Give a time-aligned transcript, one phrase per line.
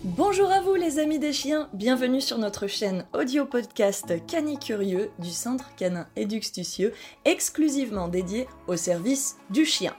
[0.00, 5.30] Bonjour à vous les amis des chiens, bienvenue sur notre chaîne audio podcast Canicurieux du
[5.30, 6.94] Centre Canin Éduxtucieux,
[7.24, 9.94] exclusivement dédié au service du chien.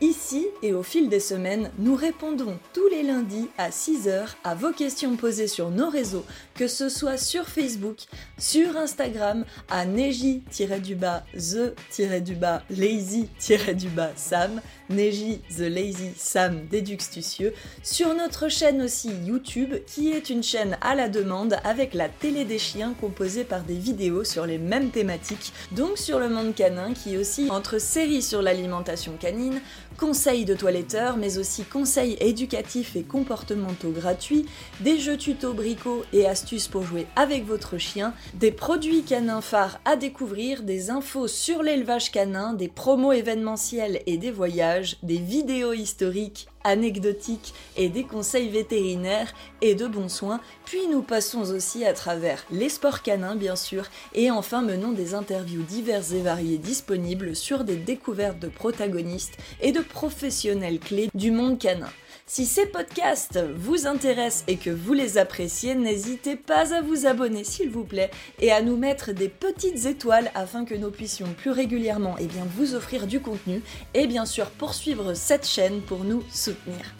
[0.00, 4.72] Ici et au fil des semaines, nous répondons tous les lundis à 6h à vos
[4.72, 6.24] questions posées sur nos réseaux,
[6.60, 8.00] que ce soit sur Facebook,
[8.36, 14.60] sur Instagram, à neji-du-bas, the-du-bas, lazy-du-bas, Sam,
[14.90, 20.94] Neji the Lazy Sam Déduxtucieux, sur notre chaîne aussi YouTube, qui est une chaîne à
[20.94, 25.54] la demande avec la télé des chiens composée par des vidéos sur les mêmes thématiques,
[25.72, 29.62] donc sur le monde canin, qui aussi entre séries sur l'alimentation canine,
[30.00, 34.46] conseils de toiletteurs, mais aussi conseils éducatifs et comportementaux gratuits,
[34.80, 39.78] des jeux tuto bricots et astuces pour jouer avec votre chien, des produits canins phares
[39.84, 45.74] à découvrir, des infos sur l'élevage canin, des promos événementiels et des voyages, des vidéos
[45.74, 51.92] historiques anecdotiques et des conseils vétérinaires et de bons soins, puis nous passons aussi à
[51.92, 53.84] travers les sports canins bien sûr,
[54.14, 59.72] et enfin menons des interviews diverses et variées disponibles sur des découvertes de protagonistes et
[59.72, 61.90] de professionnels clés du monde canin.
[62.32, 67.42] Si ces podcasts vous intéressent et que vous les appréciez, n'hésitez pas à vous abonner
[67.42, 71.50] s'il vous plaît et à nous mettre des petites étoiles afin que nous puissions plus
[71.50, 73.62] régulièrement eh vous offrir du contenu
[73.94, 76.94] et bien sûr poursuivre cette chaîne pour nous soutenir.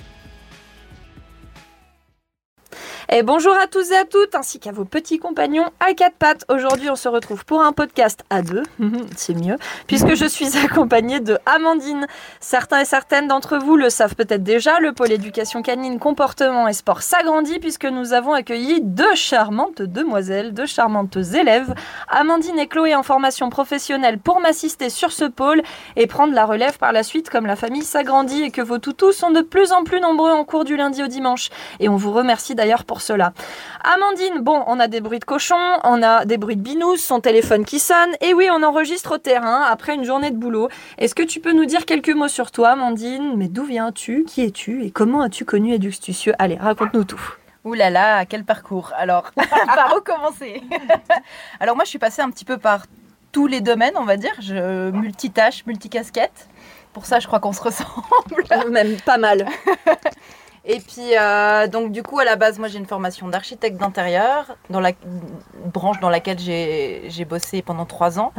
[3.12, 6.44] Et bonjour à tous et à toutes, ainsi qu'à vos petits compagnons à quatre pattes.
[6.48, 8.62] Aujourd'hui, on se retrouve pour un podcast à deux,
[9.16, 9.56] c'est mieux,
[9.88, 12.06] puisque je suis accompagnée de Amandine.
[12.38, 16.72] Certains et certaines d'entre vous le savent peut-être déjà, le pôle éducation canine, comportement et
[16.72, 21.74] sport s'agrandit, puisque nous avons accueilli deux charmantes demoiselles, deux charmantes élèves,
[22.06, 25.62] Amandine et Chloé en formation professionnelle pour m'assister sur ce pôle
[25.96, 29.10] et prendre la relève par la suite comme la famille s'agrandit et que vos toutous
[29.10, 31.50] sont de plus en plus nombreux en cours du lundi au dimanche.
[31.80, 33.32] Et on vous remercie d'ailleurs pour cela.
[33.82, 37.20] Amandine, bon, on a des bruits de cochon, on a des bruits de binous, son
[37.20, 40.68] téléphone qui sonne, et oui, on enregistre au terrain après une journée de boulot.
[40.98, 43.36] Est-ce que tu peux nous dire quelques mots sur toi, Amandine?
[43.36, 44.24] Mais d'où viens-tu?
[44.26, 44.84] Qui es-tu?
[44.84, 47.20] Et comment as-tu connu Eduxtucieux Allez, raconte-nous tout.
[47.64, 50.62] Ouh là là, quel parcours Alors, par où commencer?
[51.60, 52.86] Alors moi, je suis passée un petit peu par
[53.32, 54.32] tous les domaines, on va dire.
[54.40, 56.48] Je multitâche, multicasquette.
[56.92, 58.70] Pour ça, je crois qu'on se ressemble.
[58.70, 59.46] Même pas mal.
[60.64, 64.56] Et puis, euh, donc, du coup, à la base, moi, j'ai une formation d'architecte d'intérieur,
[64.68, 64.92] dans la
[65.64, 68.32] branche dans laquelle j'ai bossé pendant trois ans.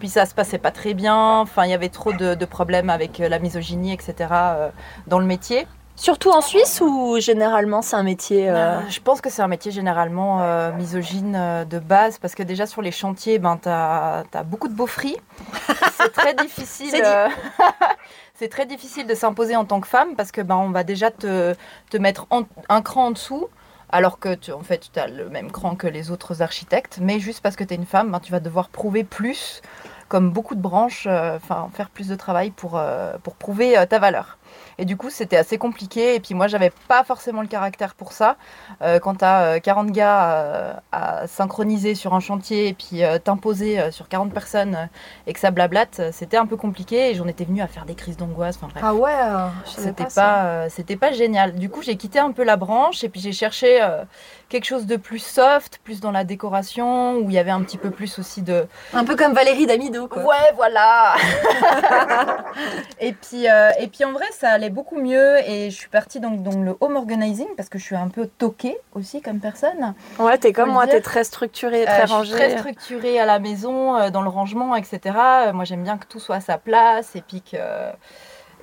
[0.00, 1.38] Puis, ça se passait pas très bien.
[1.38, 4.68] Enfin, il y avait trop de, problèmes avec euh, la misogynie, etc., euh,
[5.06, 5.66] dans le métier.
[5.94, 8.46] Surtout en Suisse ou généralement c'est un métier
[8.88, 12.92] Je pense que c'est un métier généralement misogyne de base parce que déjà sur les
[12.92, 15.16] chantiers, ben, tu as, as, beaucoup de beaufries.
[15.96, 17.02] c'est très difficile.
[18.38, 21.10] c'est très difficile de s'imposer en tant que femme parce que ben, on va déjà
[21.10, 21.56] te,
[21.98, 22.26] mettre
[22.68, 23.48] un cran en dessous
[23.90, 27.20] alors que tu, en fait, tu as le même cran que les autres architectes, mais
[27.20, 29.62] juste parce que tu es une femme, ben, tu vas devoir prouver plus,
[30.08, 33.98] comme beaucoup de branches, euh, enfin faire plus de travail pour, euh, prouver euh, ta
[33.98, 34.38] valeur.
[34.78, 36.14] Et du coup, c'était assez compliqué.
[36.14, 38.36] Et puis moi, j'avais pas forcément le caractère pour ça.
[38.80, 43.18] Euh, quand tu as 40 gars euh, à synchroniser sur un chantier et puis euh,
[43.18, 44.88] t'imposer sur 40 personnes
[45.26, 47.10] et que ça blablate, c'était un peu compliqué.
[47.10, 48.58] Et j'en étais venue à faire des crises d'angoisse.
[48.62, 49.12] Enfin, Ah ouais,
[49.64, 51.54] c'était pas, c'était pas génial.
[51.54, 53.80] Du coup, j'ai quitté un peu la branche et puis j'ai cherché
[54.48, 57.78] quelque chose de plus soft, plus dans la décoration, où il y avait un petit
[57.78, 58.66] peu plus aussi de.
[58.92, 60.24] Un peu comme Valérie Damido, quoi.
[60.24, 61.14] Ouais, voilà.
[63.00, 66.42] et puis, et puis en vrai, ça allait beaucoup mieux et je suis partie donc
[66.42, 69.94] dans le home organizing parce que je suis un peu toquée aussi comme personne.
[70.18, 72.32] Ouais, t'es comme moi, t'es très structurée, très euh, rangée.
[72.32, 75.00] très structurée à la maison, euh, dans le rangement, etc.
[75.06, 77.56] Euh, moi, j'aime bien que tout soit à sa place et puis que,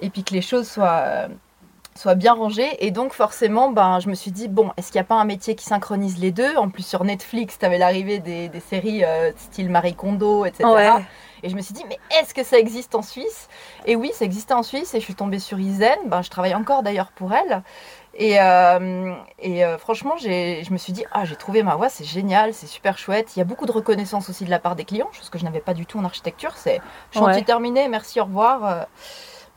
[0.02, 1.28] et puis que les choses soient
[1.98, 2.86] soient bien rangées.
[2.86, 5.26] Et donc, forcément, ben, je me suis dit, bon, est-ce qu'il n'y a pas un
[5.26, 6.56] métier qui synchronise les deux?
[6.58, 9.04] En plus, sur Netflix, tu avais l'arrivée des, des, séries
[9.38, 10.66] style Marie Kondo, etc.
[11.44, 13.50] Et je me suis dit, mais est-ce que ça existe en Suisse?
[13.86, 15.96] Et oui, ça existait en Suisse et je suis tombée sur Isen.
[16.08, 17.62] Ben, je travaille encore d'ailleurs pour elle.
[18.16, 22.04] Et, euh, et euh, franchement, je me suis dit, ah, j'ai trouvé ma voie, c'est
[22.04, 23.36] génial, c'est super chouette.
[23.36, 25.44] Il y a beaucoup de reconnaissance aussi de la part des clients, chose que je
[25.44, 26.54] n'avais pas du tout en architecture.
[26.56, 26.82] C'est
[27.12, 28.88] chantier terminé, merci, au revoir.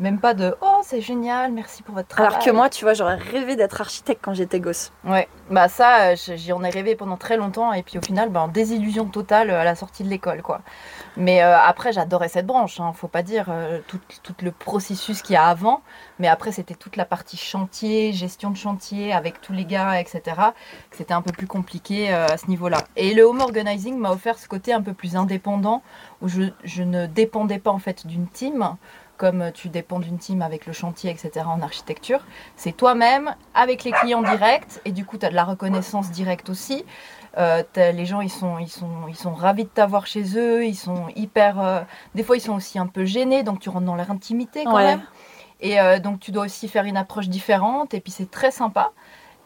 [0.00, 2.32] Euh, même pas de oh c'est génial, merci pour votre travail.
[2.32, 4.92] Alors que moi, tu vois, j'aurais rêvé d'être architecte quand j'étais gosse.
[5.04, 8.48] Ouais, bah ça, j'y en ai rêvé pendant très longtemps et puis au final, ben,
[8.48, 10.60] désillusion totale à la sortie de l'école quoi.
[11.16, 15.20] Mais euh, après, j'adorais cette branche, hein, faut pas dire euh, tout, tout, le processus
[15.20, 15.82] qu'il y a avant.
[16.20, 20.22] Mais après, c'était toute la partie chantier, gestion de chantier avec tous les gars, etc.
[20.92, 22.84] C'était un peu plus compliqué euh, à ce niveau-là.
[22.96, 25.82] Et le home organizing m'a offert ce côté un peu plus indépendant
[26.22, 28.76] où je, je ne dépendais pas en fait d'une team
[29.18, 31.44] comme tu dépends d'une team avec le chantier, etc.
[31.46, 32.20] en architecture,
[32.56, 36.48] c'est toi-même avec les clients directs et du coup tu as de la reconnaissance directe
[36.48, 36.86] aussi.
[37.36, 40.76] Euh, les gens ils sont, ils, sont, ils sont ravis de t'avoir chez eux, ils
[40.76, 41.60] sont hyper...
[41.60, 41.80] Euh,
[42.14, 44.78] des fois ils sont aussi un peu gênés, donc tu rentres dans leur intimité quand
[44.78, 45.02] même.
[45.60, 48.92] Et euh, donc tu dois aussi faire une approche différente et puis c'est très sympa.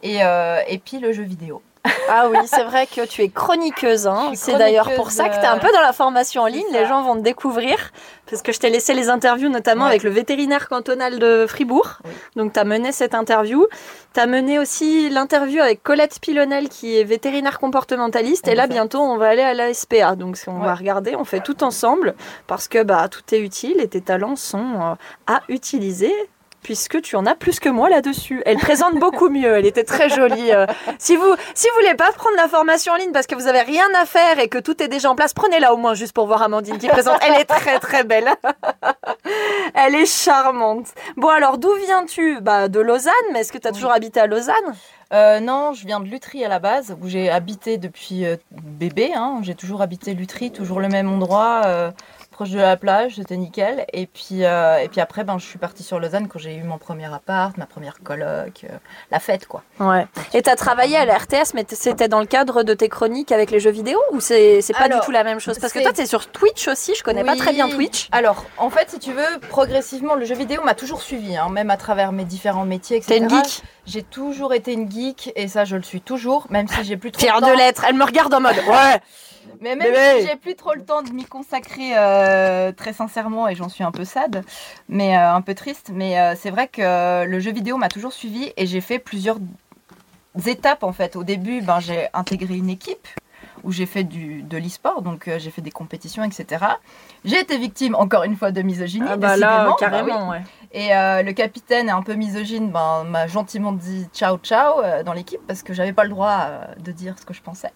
[0.04, 1.62] Et, et puis le jeu vidéo.
[2.08, 4.06] Ah oui, c'est vrai que tu es chroniqueuse.
[4.06, 4.32] Hein.
[4.34, 6.66] C'est d'ailleurs pour ça que tu es un peu dans la formation en ligne.
[6.72, 7.90] Les gens vont te découvrir.
[8.30, 11.98] Parce que je t'ai laissé les interviews, notamment avec le vétérinaire cantonal de Fribourg.
[12.36, 13.66] Donc, tu as mené cette interview.
[14.14, 18.46] Tu as mené aussi l'interview avec Colette Pilonel, qui est vétérinaire comportementaliste.
[18.46, 20.14] Et là, bientôt, on va aller à la SPA.
[20.14, 22.14] Donc, on va regarder, on fait tout ensemble.
[22.46, 24.94] Parce que bah, tout est utile et tes talents sont euh,
[25.26, 26.14] à utiliser
[26.62, 28.42] puisque tu en as plus que moi là-dessus.
[28.46, 30.52] Elle présente beaucoup mieux, elle était très jolie.
[30.52, 30.66] Euh.
[30.98, 33.60] Si vous si vous voulez pas prendre la formation en ligne parce que vous avez
[33.60, 36.26] rien à faire et que tout est déjà en place, prenez-la au moins juste pour
[36.26, 37.18] voir Amandine qui présente.
[37.26, 38.30] Elle est très très belle.
[39.74, 40.88] elle est charmante.
[41.16, 42.40] Bon alors d'où viens-tu?
[42.40, 44.54] Bah de Lausanne, mais est-ce que tu as toujours habité à Lausanne?
[45.12, 49.12] Euh, non, je viens de Lutry à la base, où j'ai habité depuis euh, bébé.
[49.14, 49.40] Hein.
[49.42, 51.92] J'ai toujours habité Lutry, toujours le même endroit
[52.32, 53.86] proche de la plage, c'était nickel.
[53.92, 56.64] Et puis, euh, et puis après, ben, je suis partie sur Lausanne quand j'ai eu
[56.64, 58.76] mon premier appart, ma première coloc, euh,
[59.12, 59.62] la fête quoi.
[59.78, 60.06] Ouais.
[60.34, 63.30] Et tu as travaillé à la RTS, mais c'était dans le cadre de tes chroniques
[63.30, 65.58] avec les jeux vidéo ou c'est pas du tout la même chose?
[65.58, 68.08] Parce que toi, tu es sur Twitch aussi, je connais pas très bien Twitch.
[68.10, 71.70] Alors, en fait, si tu veux, progressivement, le jeu vidéo m'a toujours suivi, hein, même
[71.70, 73.14] à travers mes différents métiers, etc.
[73.14, 73.62] T'es une geek?
[73.86, 77.12] J'ai toujours été une geek et ça, je le suis toujours, même si j'ai plus
[77.12, 77.20] trop.
[77.20, 79.00] Fière de, de l'être, elle me regarde en mode ouais
[79.60, 83.54] mais même si j'ai plus trop le temps de m'y consacrer euh, très sincèrement et
[83.54, 84.44] j'en suis un peu sad,
[84.88, 88.12] mais euh, un peu triste, mais euh, c'est vrai que le jeu vidéo m'a toujours
[88.12, 89.38] suivi et j'ai fait plusieurs
[90.46, 91.16] étapes en fait.
[91.16, 93.06] Au début, ben, j'ai intégré une équipe
[93.64, 96.64] où j'ai fait du, de l'e-sport, donc j'ai fait des compétitions, etc.
[97.24, 99.06] J'ai été victime, encore une fois, de misogynie.
[99.08, 100.42] Ah bah là, bah carrément, ouais.
[100.72, 105.40] Et le capitaine est un peu misogyne, ben, m'a gentiment dit ciao ciao dans l'équipe
[105.46, 106.48] parce que j'avais pas le droit
[106.78, 107.70] de dire ce que je pensais.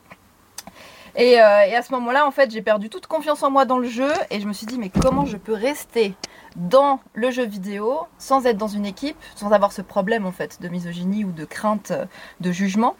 [1.19, 3.89] Euh, et, à ce moment-là, en fait, j'ai perdu toute confiance en moi dans le
[3.89, 6.15] jeu et je me suis dit, mais comment je peux rester
[6.57, 10.61] dans le jeu vidéo sans être dans une équipe, sans avoir ce problème en fait
[10.61, 11.93] de misogynie ou de crainte
[12.41, 12.97] de jugement.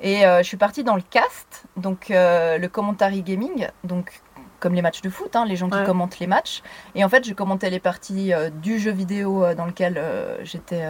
[0.00, 4.20] Et euh, je suis partie dans le cast, donc euh, le commentary gaming, donc
[4.60, 6.62] comme les matchs de foot, hein, les gens qui commentent les matchs.
[6.94, 8.32] Et en fait, je commentais les parties
[8.62, 10.02] du jeu vidéo dans lequel
[10.42, 10.82] j'étais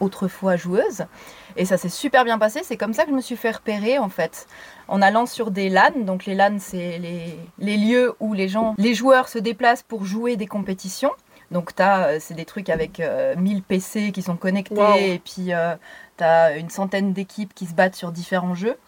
[0.00, 1.04] autrefois joueuse.
[1.58, 2.60] Et ça s'est super bien passé.
[2.62, 4.46] C'est comme ça que je me suis fait repérer en fait.
[4.86, 5.90] En allant sur des LAN.
[6.04, 7.00] Donc les LAN, c'est
[7.58, 11.10] les, lieux où les gens, les joueurs se déplacent pour jouer des compétitions.
[11.50, 13.06] Donc euh, c'est des trucs avec 1000
[13.56, 15.74] euh, PC qui sont connectés et puis euh,
[16.16, 18.78] tu as une centaine d'équipes qui se battent sur différents jeux.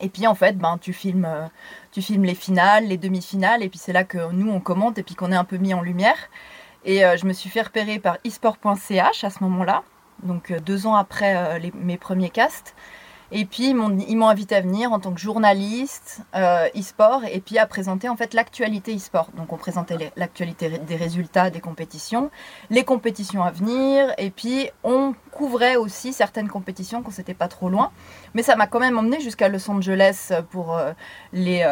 [0.00, 1.28] Et puis en fait, ben, tu, filmes,
[1.90, 5.04] tu filmes les finales, les demi-finales, et puis c'est là que nous on commente et
[5.04, 6.18] puis qu'on est un peu mis en lumière.
[6.84, 9.84] Et je me suis fait repérer par esport.ch à ce moment-là
[10.22, 12.74] donc euh, deux ans après euh, mes premiers casts.
[13.32, 17.58] Et puis ils m'ont invité à venir en tant que journaliste euh, e-sport et puis
[17.58, 19.28] à présenter en fait l'actualité e-sport.
[19.36, 22.30] Donc on présentait l'actualité des résultats des compétitions,
[22.70, 27.70] les compétitions à venir et puis on couvrait aussi certaines compétitions quand c'était pas trop
[27.70, 27.90] loin.
[28.34, 30.78] Mais ça m'a quand même emmené jusqu'à Los Angeles pour
[31.32, 31.66] les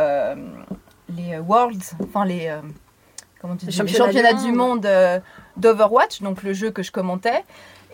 [1.14, 2.52] les Worlds, enfin les
[3.40, 4.88] comment tu dis, championnats, du monde
[5.58, 7.44] d'Overwatch, donc le jeu que je commentais.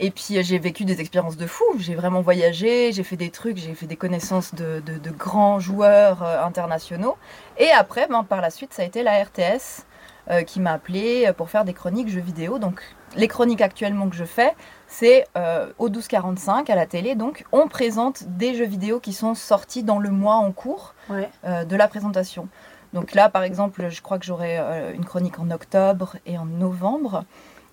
[0.01, 1.65] Et puis j'ai vécu des expériences de fou.
[1.79, 6.45] J'ai vraiment voyagé, j'ai fait des trucs, j'ai fait des connaissances de, grands joueurs euh,
[6.45, 7.17] internationaux.
[7.59, 9.85] Et après, ben, par la suite, ça a été la RTS
[10.31, 12.59] euh, qui m'a appelé pour faire des chroniques jeux vidéo.
[12.61, 12.81] Donc
[13.17, 14.55] les chroniques actuellement que je fais,
[14.87, 17.17] c'est euh, au 1245 à la télé.
[17.17, 21.77] Donc on présente des jeux vidéo qui sont sortis dans le mois en cours de
[21.77, 22.49] la présentation.
[22.93, 24.59] Donc là, par exemple, je crois que j'aurai
[24.95, 27.25] une chronique en octobre et en novembre.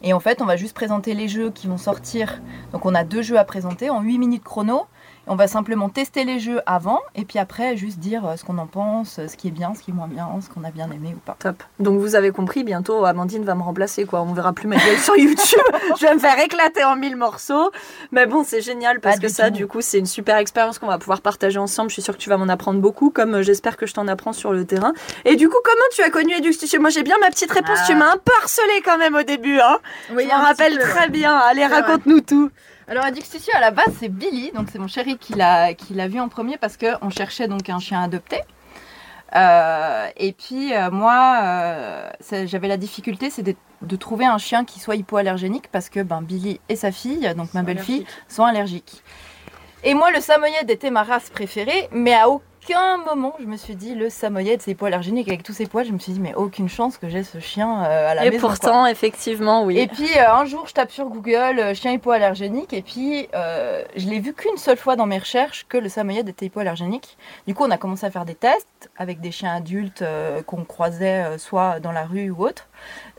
[0.05, 2.39] Et en fait, on va juste présenter les jeux qui vont sortir.
[2.71, 4.85] Donc on a deux jeux à présenter en 8 minutes chrono.
[5.27, 8.57] On va simplement tester les jeux avant et puis après juste dire euh, ce qu'on
[8.57, 10.89] en pense, ce qui est bien, ce qui est moins bien, ce qu'on a bien
[10.91, 11.35] aimé ou pas.
[11.39, 11.63] Top.
[11.79, 14.21] Donc vous avez compris, bientôt Amandine va me remplacer quoi.
[14.21, 15.59] On verra plus ma gueule sur YouTube.
[15.99, 17.71] je vais me faire éclater en mille morceaux.
[18.11, 20.97] Mais bon, c'est génial parce que ça, du coup, c'est une super expérience qu'on va
[20.97, 21.89] pouvoir partager ensemble.
[21.89, 24.07] Je suis sûre que tu vas m'en apprendre beaucoup, comme euh, j'espère que je t'en
[24.07, 24.93] apprends sur le terrain.
[25.25, 27.79] Et du coup, comment tu as connu Edustudio Moi, j'ai bien ma petite réponse.
[27.85, 27.95] Tu ah.
[27.95, 29.59] m'as un peu harcelé quand même au début.
[29.59, 29.79] Hein
[30.13, 31.35] oui, je m'en rappelle très bien.
[31.35, 32.51] Allez, raconte-nous tout.
[32.87, 36.07] Alors Adixtucio à la base c'est Billy, donc c'est mon chéri qui l'a qui l'a
[36.07, 38.41] vu en premier parce qu'on cherchait donc un chien adopté.
[39.35, 42.09] Euh, et puis euh, moi euh,
[42.45, 46.59] j'avais la difficulté c'est de, trouver un chien qui soit hypoallergénique parce que ben Billy
[46.69, 49.01] et sa fille, donc ma belle-fille, sont allergiques.
[49.83, 52.43] Et moi le samoyed était ma race préférée, mais à aucun
[53.05, 55.27] moment je me suis dit le samoyède, c'est hypoallergénique.
[55.27, 57.83] Avec tous ces poils, je me suis dit, mais aucune chance que j'ai ce chien
[57.83, 58.41] euh, à la Et maison.
[58.41, 58.49] quoi.
[58.49, 59.77] pourtant, effectivement, oui.
[59.79, 63.83] Et puis euh, un jour, je tape sur Google euh, chien hypoallergénique et puis euh,
[63.95, 67.17] je l'ai vu qu'une seule fois dans mes recherches que le samoyède était hypoallergénique.
[67.47, 70.03] Du coup, on a commencé à faire des tests avec des chiens adultes
[70.45, 72.67] qu'on croisait soit dans la rue ou autre,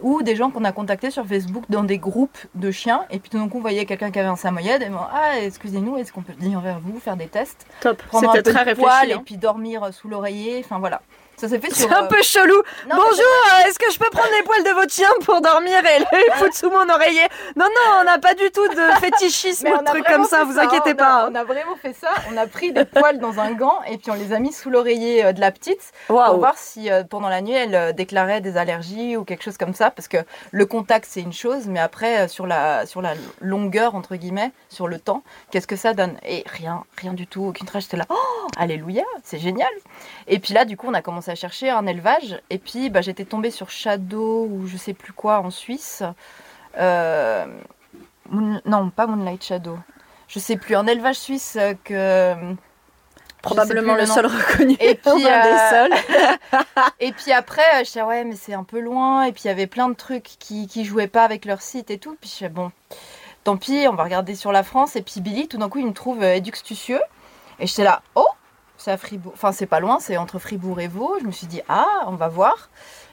[0.01, 3.05] ou des gens qu'on a contactés sur Facebook dans des groupes de chiens.
[3.11, 5.39] Et puis tout d'un coup, on voyait quelqu'un qui avait un samoyède et moi, ah
[5.41, 8.03] excusez-nous, est-ce qu'on peut venir vers vous faire des tests, Top.
[8.03, 9.11] prendre un C'était peu très de réfléchi.
[9.11, 9.23] et hein.
[9.25, 10.63] puis dormir sous l'oreiller.
[10.65, 11.01] Enfin voilà.
[11.37, 11.89] Ça s'est fait sur.
[11.89, 12.57] C'est un euh, peu chelou.
[12.89, 15.81] non, Bonjour, euh, est-ce que je peux prendre les poils de votre chien pour dormir
[15.85, 17.27] et les foutre sous mon oreiller
[17.57, 20.25] Non, non, on n'a pas du tout de fétichisme ou on de a trucs comme
[20.25, 20.95] ça, vous inquiétez hein.
[20.95, 21.25] pas.
[21.25, 22.09] On a, on a vraiment fait ça.
[22.33, 24.71] On a pris des poils dans un gant et puis on les a mis sous
[24.71, 28.57] l'oreiller euh, de la petite pour voir si euh, pendant la nuit elle déclarait des
[28.57, 29.91] allergies ou quelque chose comme ça.
[29.91, 30.19] Parce que
[30.53, 33.13] le contact c'est une chose, mais après sur la, sur la
[33.43, 36.17] longueur, entre guillemets, sur le temps, qu'est-ce que ça donne?
[36.27, 37.85] Et rien, rien du tout, aucune trace.
[37.85, 39.69] J'étais là, oh, alléluia, c'est génial.
[40.29, 42.41] Et puis là, du coup, on a commencé à chercher un élevage.
[42.51, 46.03] Et puis bah, j'étais tombée sur Shadow ou je sais plus quoi en Suisse.
[46.79, 47.47] Euh,
[48.29, 49.79] Moon- non, pas Moonlight Shadow.
[50.29, 52.35] Je sais plus, un élevage suisse euh, que.
[53.43, 54.77] Probablement le seul reconnu.
[54.81, 55.93] Et puis, un des euh, seuls.
[57.01, 59.23] Et puis après, euh, je disais, ouais, mais c'est un peu loin.
[59.25, 61.91] Et puis il y avait plein de trucs qui, qui jouaient pas avec leur site
[61.93, 62.17] et tout.
[62.21, 62.73] Puis je disais, bon,
[63.45, 64.97] tant pis, on va regarder sur la France.
[64.97, 67.01] Et puis Billy, tout d'un coup, il me trouve euh, Eduxtucieux.
[67.61, 68.27] Et j'étais là, oh,
[68.79, 69.33] c'est à Fribourg.
[69.35, 71.17] Enfin, c'est pas loin, c'est entre Fribourg et Vaud.
[71.21, 72.69] Je me suis dit, ah, on va voir.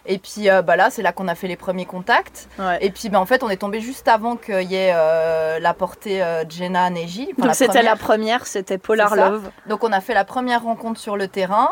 [0.06, 2.50] Et puis euh, bah là, c'est là qu'on a fait les premiers contacts.
[2.60, 2.78] Ouais.
[2.82, 5.74] Et puis bah, en fait, on est tombé juste avant qu'il y ait euh, la
[5.74, 7.30] portée euh, Jenna Neji.
[7.38, 9.16] Enfin, Donc c'était la première, c'était Polar.
[9.16, 9.50] Love.
[9.70, 11.70] Donc on a fait la première rencontre sur le terrain.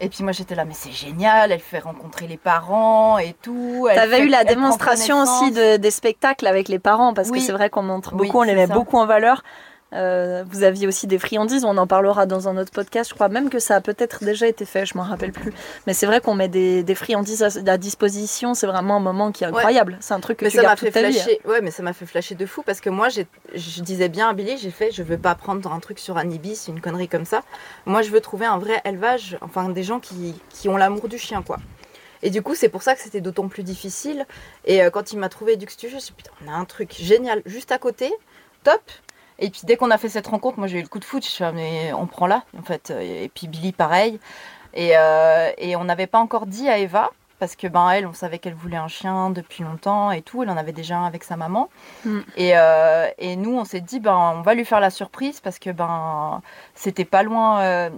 [0.00, 3.86] Et puis moi j'étais là, mais c'est génial, elle fait rencontrer les parents et tout.
[3.94, 7.38] T'avais eu la démonstration aussi de- des spectacles avec les parents parce Oui.
[7.38, 8.74] que c'est vrai qu'on montre Oui, beaucoup, on les met ça.
[8.74, 9.44] beaucoup en valeur.
[9.94, 13.10] Euh, vous aviez aussi des friandises, on en parlera dans un autre podcast.
[13.10, 15.52] Je crois même que ça a peut-être déjà été fait, je m'en rappelle plus.
[15.86, 19.30] Mais c'est vrai qu'on met des, des friandises à, à disposition, c'est vraiment un moment
[19.32, 19.96] qui est incroyable.
[20.00, 21.18] C'est un truc que Mais tu ça fait vie.
[21.18, 21.22] hein.
[21.22, 21.40] flasher.
[21.46, 24.32] Ouais, mais ça m'a fait flasher de fou parce que moi, je disais bien à
[24.32, 27.24] Billy, j'ai fait, je veux pas prendre un truc sur un ibis, une connerie comme
[27.24, 27.42] ça.
[27.86, 31.18] Moi, je veux trouver un vrai élevage, enfin des gens qui, qui ont l'amour du
[31.18, 31.58] chien, quoi.
[32.22, 34.26] Et du coup, c'est pour ça que c'était d'autant plus difficile.
[34.64, 36.56] Et euh, quand il m'a trouvé Dux Studio, je me suis dit, putain, on a
[36.56, 38.12] un truc génial juste à côté,
[38.64, 38.80] top.
[39.38, 41.24] Et puis dès qu'on a fait cette rencontre, moi j'ai eu le coup de foot,
[41.24, 42.90] je suis mais on prend là, en fait.
[42.90, 44.20] Et puis Billy, pareil.
[44.74, 48.12] Et, euh, et on n'avait pas encore dit à Eva, parce que ben elle, on
[48.12, 50.42] savait qu'elle voulait un chien depuis longtemps et tout.
[50.42, 51.68] Elle en avait déjà un avec sa maman.
[52.04, 52.20] Mm.
[52.36, 55.58] Et, euh, et nous, on s'est dit, ben on va lui faire la surprise parce
[55.58, 56.42] que ben
[56.74, 57.60] c'était pas loin.
[57.60, 57.90] euh,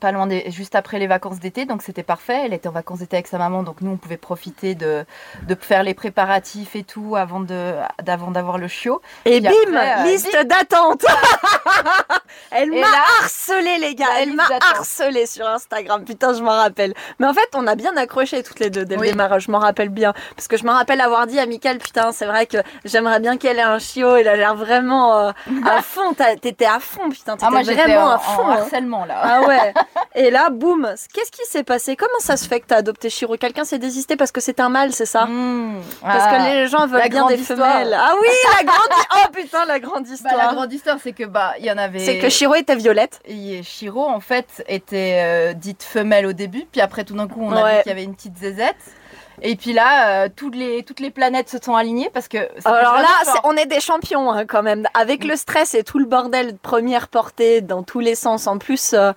[0.00, 2.42] pas loin des, juste après les vacances d'été, donc c'était parfait.
[2.44, 5.04] Elle était en vacances d'été avec sa maman, donc nous on pouvait profiter de,
[5.42, 9.00] de faire les préparatifs et tout avant de d'avant d'avoir le chiot.
[9.26, 11.04] Et Puis bim, après, euh, liste d'attente.
[12.52, 12.86] Elle m'a
[13.22, 14.44] harcelé les gars, elle m'a
[14.76, 16.04] harcelé sur Instagram.
[16.04, 16.94] Putain, je m'en rappelle.
[17.18, 19.10] Mais en fait, on a bien accroché toutes les deux dès le Oui.
[19.10, 19.44] démarrage.
[19.44, 22.26] Je m'en rappelle bien parce que je me rappelle avoir dit à Mickaël, putain, c'est
[22.26, 24.16] vrai que j'aimerais bien qu'elle ait un chiot.
[24.16, 25.32] Il a l'air vraiment euh,
[25.66, 26.12] à fond.
[26.14, 27.34] T'as- T'étais à fond, putain.
[27.34, 28.42] T'étais ah, moi j'étais vraiment en, à fond.
[28.42, 28.56] en hein.
[28.60, 29.20] harcèlement là.
[29.22, 29.74] Ah ouais.
[30.14, 30.88] Et là, boum.
[31.12, 31.96] Qu'est-ce qui s'est passé?
[31.96, 34.68] Comment ça se fait que t'as adopté Chiro Quelqu'un s'est désisté parce que c'est un
[34.68, 35.26] mâle, c'est ça?
[35.26, 35.80] Mmh.
[36.02, 36.36] Parce Ah.
[36.36, 37.58] que les gens veulent bien des histoire.
[37.58, 37.96] femelles.
[37.98, 38.28] Ah oui,
[38.58, 38.88] la grande.
[39.16, 40.36] Oh putain, la grande Bah, histoire.
[40.36, 41.98] la grande histoire, c'est que bah il y en avait.
[41.98, 43.20] C'est que Chiro était violette.
[43.24, 47.40] Et Shiro, en fait, était euh, dite femelle au début, puis après, tout d'un coup,
[47.42, 48.76] on a vu qu'il y avait une petite zézette.
[49.42, 52.36] Et puis là, euh, toutes, les, toutes les planètes se sont alignées parce que.
[52.66, 53.08] Alors là,
[53.44, 54.86] on est des champions hein, quand même.
[54.94, 58.46] Avec le stress et tout le bordel de première portée dans tous les sens.
[58.46, 59.12] En plus, euh,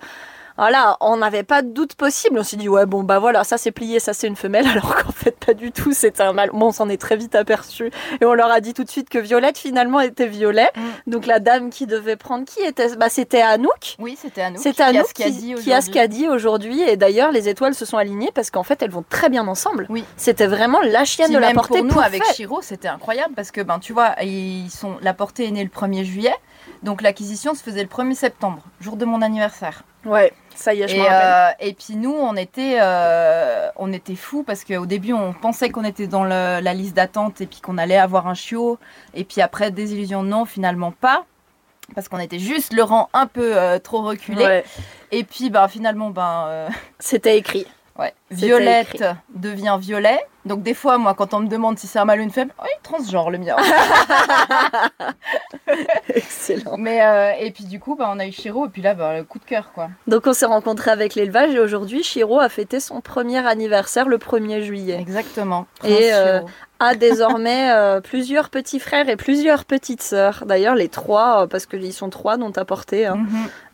[0.56, 2.38] voilà, on n'avait pas de doute possible.
[2.38, 4.66] On s'est dit, ouais, bon, bah voilà, ça c'est plié, ça c'est une femelle.
[4.68, 6.50] Alors qu'en fait, pas du tout, c'était un mâle.
[6.52, 7.90] Bon, on s'en est très vite aperçu.
[8.20, 10.70] Et on leur a dit tout de suite que Violette finalement était violet.
[10.76, 11.10] Mm.
[11.10, 12.94] Donc la dame qui devait prendre qui était?
[12.96, 13.96] Bah c'était Anouk.
[13.98, 14.62] Oui, c'était Anouk.
[14.62, 15.92] C'était qui a Anouk ce qu'a qui, a ce aujourd'hui.
[15.92, 16.80] qu'a dit aujourd'hui.
[16.82, 19.86] Et d'ailleurs, les étoiles se sont alignées parce qu'en fait, elles vont très bien ensemble.
[19.88, 20.04] Oui.
[20.16, 22.22] C'était vraiment la chienne Puis de la même portée pour nous, avec.
[22.34, 25.70] Shiro, c'était incroyable parce que, ben, tu vois, ils sont, la portée est née le
[25.70, 26.34] 1er juillet.
[26.82, 29.84] Donc l'acquisition se faisait le 1er septembre, jour de mon anniversaire.
[30.04, 34.16] Ouais, ça y est, je Et, euh, et puis nous, on était, euh, on était
[34.16, 37.60] fous parce qu'au début, on pensait qu'on était dans le- la liste d'attente et puis
[37.60, 38.78] qu'on allait avoir un chiot.
[39.14, 41.24] Et puis après, désillusion, non, finalement pas.
[41.94, 44.44] Parce qu'on était juste le rang un peu euh, trop reculé.
[44.44, 44.64] Ouais,
[45.12, 46.68] Et puis ben, finalement, ben,
[46.98, 47.66] c'était écrit.
[47.98, 49.04] ouais, Violette écrit.
[49.34, 50.18] devient violet.
[50.44, 52.50] Donc des fois, moi, quand on me demande si c'est un mâle ou une femme,
[52.62, 53.56] oui, transgenre le mien.
[56.14, 56.76] Excellent.
[56.76, 59.16] Mais euh, et puis du coup, bah, on a eu Chiro et puis là, bah,
[59.16, 59.88] le coup de cœur quoi.
[60.06, 64.18] Donc on s'est rencontrés avec l'élevage et aujourd'hui, Chiro a fêté son premier anniversaire le
[64.18, 64.98] 1er juillet.
[65.00, 65.66] Exactement.
[65.84, 66.40] Et, euh.
[66.80, 70.42] A désormais euh, plusieurs petits frères et plusieurs petites sœurs.
[70.44, 73.16] D'ailleurs, les trois, parce qu'ils sont trois dont porté, hein,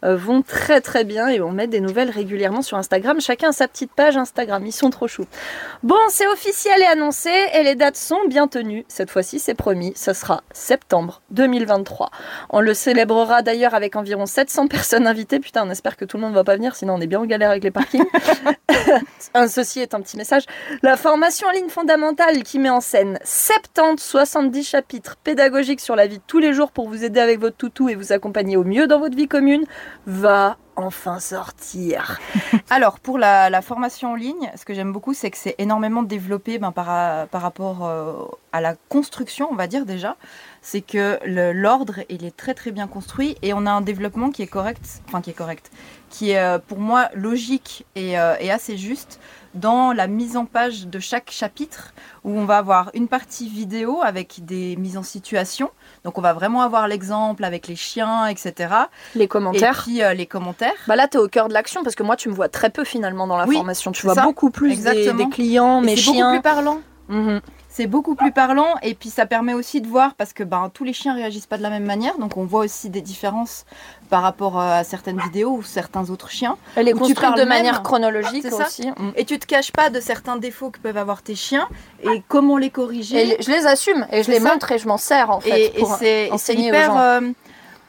[0.03, 0.15] Mhm.
[0.17, 3.19] vont très très bien et on met des nouvelles régulièrement sur Instagram.
[3.21, 5.25] Chacun a sa petite page Instagram, ils sont trop choux.
[5.83, 8.85] Bon, c'est officiel et annoncé et les dates sont bien tenues.
[8.89, 12.11] Cette fois-ci, c'est promis, ce sera septembre 2023.
[12.51, 15.41] On le célébrera d'ailleurs avec environ 700 personnes invitées.
[15.41, 17.25] Putain, on espère que tout le monde va pas venir, sinon on est bien en
[17.25, 18.05] galère avec les parkings.
[19.35, 20.45] un, ceci est un petit message.
[20.83, 26.19] La formation en ligne fondamentale qui met en scène 70-70 chapitres pédagogiques sur la vie
[26.19, 28.87] de tous les jours pour vous aider avec votre toutou et vous accompagner au mieux
[28.87, 29.65] dans votre vie commune
[30.07, 32.19] va enfin sortir.
[32.71, 36.59] Alors pour la, formation en ligne, ce que j'aime beaucoup, c'est que c'est énormément développé
[36.59, 40.17] ben, par, par rapport euh, à la construction, on va dire déjà.
[40.63, 41.19] C'est que
[41.53, 45.01] l'ordre, il est très très bien construit et on a un développement qui est correct,
[45.09, 45.71] enfin qui est correct,
[46.11, 49.21] qui est euh, pour moi logique et, euh, et assez juste
[49.55, 54.01] dans la mise en page de chaque chapitre où on va avoir une partie vidéo
[54.03, 55.71] avec des mises en situation.
[56.05, 58.75] Donc on va vraiment avoir l'exemple avec les chiens, etc.
[59.15, 59.81] Les Et commentaires.
[59.83, 60.75] puis euh, les commentaires.
[60.87, 62.69] Bah là, tu es au cœur de l'action parce que moi, tu me vois très
[62.69, 63.93] peu finalement dans la Oui, formation.
[63.93, 64.23] Tu vois ça.
[64.25, 66.33] beaucoup plus des, des clients, Et mes c'est beaucoup chiens.
[66.33, 66.81] plus parlant.
[67.09, 67.41] Mhm.
[67.81, 70.85] C'est beaucoup plus parlant et puis ça permet aussi de voir parce que ben, tous
[70.85, 73.65] les chiens réagissent pas de la même manière donc on voit aussi des différences
[74.11, 76.59] par rapport euh, à certaines vidéos ou certains autres chiens.
[76.77, 77.49] Elle est construite parles de même.
[77.49, 78.67] manière chronologique C'est ça.
[78.67, 78.89] aussi.
[78.89, 79.13] Mhm.
[79.17, 81.71] Et tu te caches pas de certains défauts que peuvent avoir tes chiens
[82.03, 83.39] et comment les corriger.
[83.39, 84.53] Et je les assume et je les ça.
[84.53, 85.73] montre et je m'en sers en fait.
[85.75, 87.21] Et, pour c'est et hyper, euh,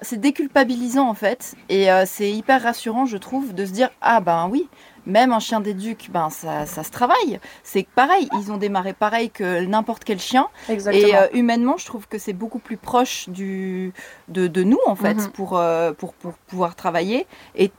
[0.01, 4.21] c'est déculpabilisant en fait, et euh, c'est hyper rassurant je trouve de se dire ah
[4.21, 4.69] ben oui,
[5.05, 7.39] même un chien d'éduc, ben ça, ça se travaille.
[7.63, 11.07] C'est pareil, ils ont démarré pareil que n'importe quel chien, Exactement.
[11.07, 13.93] et euh, humainement je trouve que c'est beaucoup plus proche du
[14.27, 15.29] de, de nous en fait Mhm.
[15.31, 17.71] pour, euh, pour pour pouvoir travailler et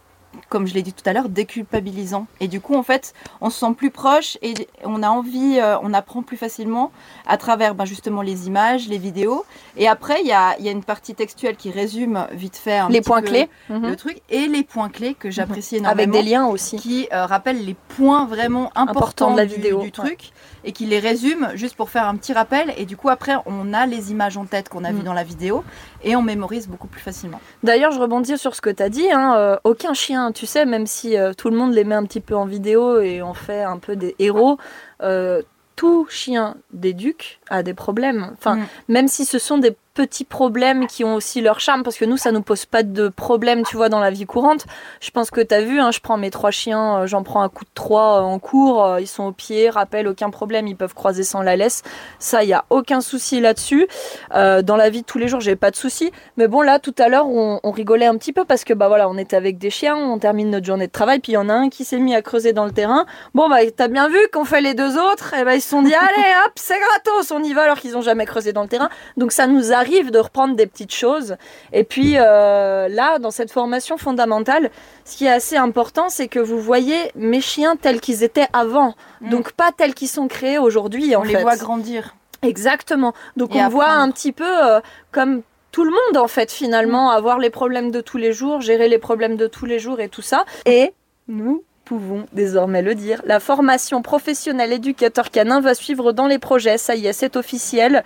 [0.48, 2.26] comme je l'ai dit tout à l'heure, déculpabilisant.
[2.40, 5.76] Et du coup, en fait, on se sent plus proche et on a envie, euh,
[5.82, 6.90] on apprend plus facilement
[7.26, 9.44] à travers ben, justement les images, les vidéos.
[9.76, 12.78] Et après, il y a, il y a une partie textuelle qui résume vite fait
[12.78, 13.86] un les petit points peu clés Mhm.
[13.88, 16.12] le truc et les points clés que j'apprécie avec énormément.
[16.12, 16.76] des liens aussi.
[16.76, 19.90] qui euh, rappellent les points vraiment importants de la du, vidéo, du ouais.
[19.90, 20.32] truc
[20.64, 22.72] et qui les résume juste pour faire un petit rappel.
[22.76, 24.96] Et du coup, après, on a les images en tête qu'on a Mm.
[24.96, 25.64] vues dans la vidéo
[26.04, 27.40] et on mémorise beaucoup plus facilement.
[27.62, 29.10] D'ailleurs, je rebondis sur ce que tu as dit.
[29.10, 32.04] hein, euh, aucun chien, tu sais, même si euh, tout le monde les met un
[32.04, 34.58] petit peu en vidéo et on fait un peu des héros,
[35.02, 35.42] euh,
[35.76, 38.30] tout chien d'éduc a des problèmes.
[38.38, 38.66] Enfin, Mm.
[38.88, 42.16] même si ce sont des petits problèmes qui ont aussi leur charme, parce que nous,
[42.16, 44.66] ça nous pose pas de problème, tu vois, dans la vie courante.
[45.00, 47.42] Je pense que tu as vu, hein, je prends mes trois chiens, euh, j'en prends
[47.42, 50.66] un coup de trois euh, en cours, euh, ils sont au pied, rappel, aucun problème,
[50.66, 51.82] ils peuvent croiser sans la laisse.
[52.18, 53.86] Ça, il y a aucun souci là-dessus.
[54.32, 56.10] Dans la vie de tous les jours, j'ai pas de souci.
[56.36, 59.08] Mais bon, là, tout à l'heure, on, rigolait un petit peu parce que, bah voilà,
[59.08, 61.48] on était avec des chiens, on termine notre journée de travail, puis il y en
[61.48, 63.06] a un qui s'est mis à creuser dans le terrain.
[63.34, 65.82] Bon, bah, t'as bien vu qu'on fait les deux autres, et bah, ils se sont
[65.82, 68.68] dit, allez, hop, c'est gratos, on y va alors qu'ils ont jamais creusé dans le
[68.68, 68.90] terrain.
[69.16, 71.36] Donc, ça nous arrive de reprendre des petites choses.
[71.72, 74.70] Et puis, euh, là, dans cette formation fondamentale,
[75.04, 78.94] ce qui est assez important, c'est que vous voyez mes chiens tels qu'ils étaient avant.
[79.20, 79.30] Mm.
[79.30, 81.34] Donc, pas tels qu'ils sont créés aujourd'hui, en on fait.
[81.36, 82.14] les voit grandir.
[82.42, 83.12] Exactement.
[83.36, 84.80] Donc Et on voit un petit peu euh,
[85.12, 87.16] comme tout le monde en fait finalement, Mm.
[87.16, 90.08] avoir les problèmes de tous les jours, gérer les problèmes de tous les jours et
[90.08, 90.44] tout ça.
[90.66, 90.92] Et
[91.28, 96.78] nous pouvons désormais le dire, la formation professionnelle éducateur canin va suivre dans les projets,
[96.78, 98.04] ça y est, c'est officiel.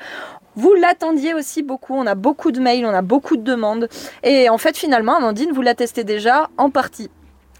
[0.54, 3.88] Vous l'attendiez aussi beaucoup, on a beaucoup de mails, on a beaucoup de demandes.
[4.22, 7.10] Et en fait finalement, Amandine, vous la testez déjà en partie.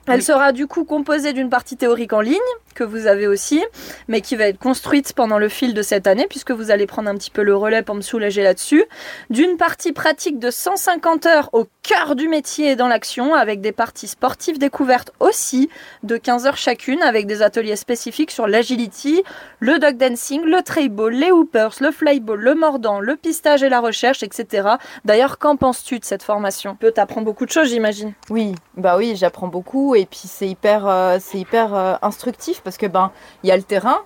[0.09, 2.39] Elle sera du coup composée d'une partie théorique en ligne,
[2.77, 3.65] que vous avez aussi,
[4.07, 7.09] mais qui va être construite pendant le fil de cette année, puisque vous allez prendre
[7.09, 8.85] un petit peu le relais pour me soulager là-dessus.
[9.31, 13.73] D'une partie pratique de 150 heures au cœur du métier et dans l'action, avec des
[13.73, 15.69] parties sportives découvertes aussi,
[16.03, 19.23] de 15 heures chacune, avec des ateliers spécifiques sur l'agility,
[19.61, 23.81] le dog dancing, le trail-ball, les hoopers, le flyball, le mordant, le pistage et la
[23.81, 24.69] recherche, etc.
[25.05, 26.77] D'ailleurs, qu'en penses-tu de cette formation?
[26.77, 28.13] Peut t'apprendre beaucoup de choses, j'imagine.
[28.31, 32.79] Oui, bah oui, j'apprends beaucoup et puis c'est hyper, euh, c'est hyper euh, instructif parce
[32.79, 33.13] que ben
[33.45, 33.99] il y a le terrain.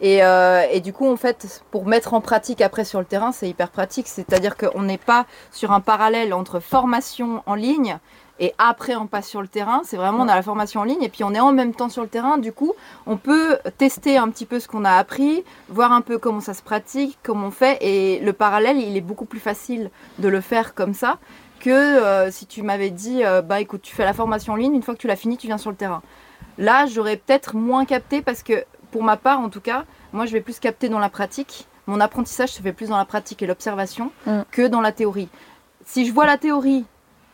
[0.00, 3.32] Et, euh, et du coup en fait pour mettre en pratique après sur le terrain
[3.32, 7.98] c'est hyper pratique, c'est-à-dire qu'on n'est pas sur un parallèle entre formation en ligne
[8.38, 11.02] et après on passe sur le terrain, c'est vraiment on a la formation en ligne
[11.02, 12.72] et puis on est en même temps sur le terrain, du coup
[13.06, 16.54] on peut tester un petit peu ce qu'on a appris, voir un peu comment ça
[16.54, 17.76] se pratique, comment on fait.
[17.82, 21.18] Et le parallèle il est beaucoup plus facile de le faire comme ça
[21.58, 24.74] que euh, si tu m'avais dit euh, bah écoute tu fais la formation en ligne.
[24.74, 26.00] Une fois que tu l'as fini tu viens sur le terrain
[26.60, 30.32] là j'aurais peut-être moins capté parce que pour ma part en tout cas moi je
[30.32, 33.46] vais plus capter dans la pratique mon apprentissage se fait plus dans la pratique et
[33.48, 34.42] l'observation Mm.
[34.52, 35.28] que dans la théorie
[35.84, 36.84] Si je vois la théorie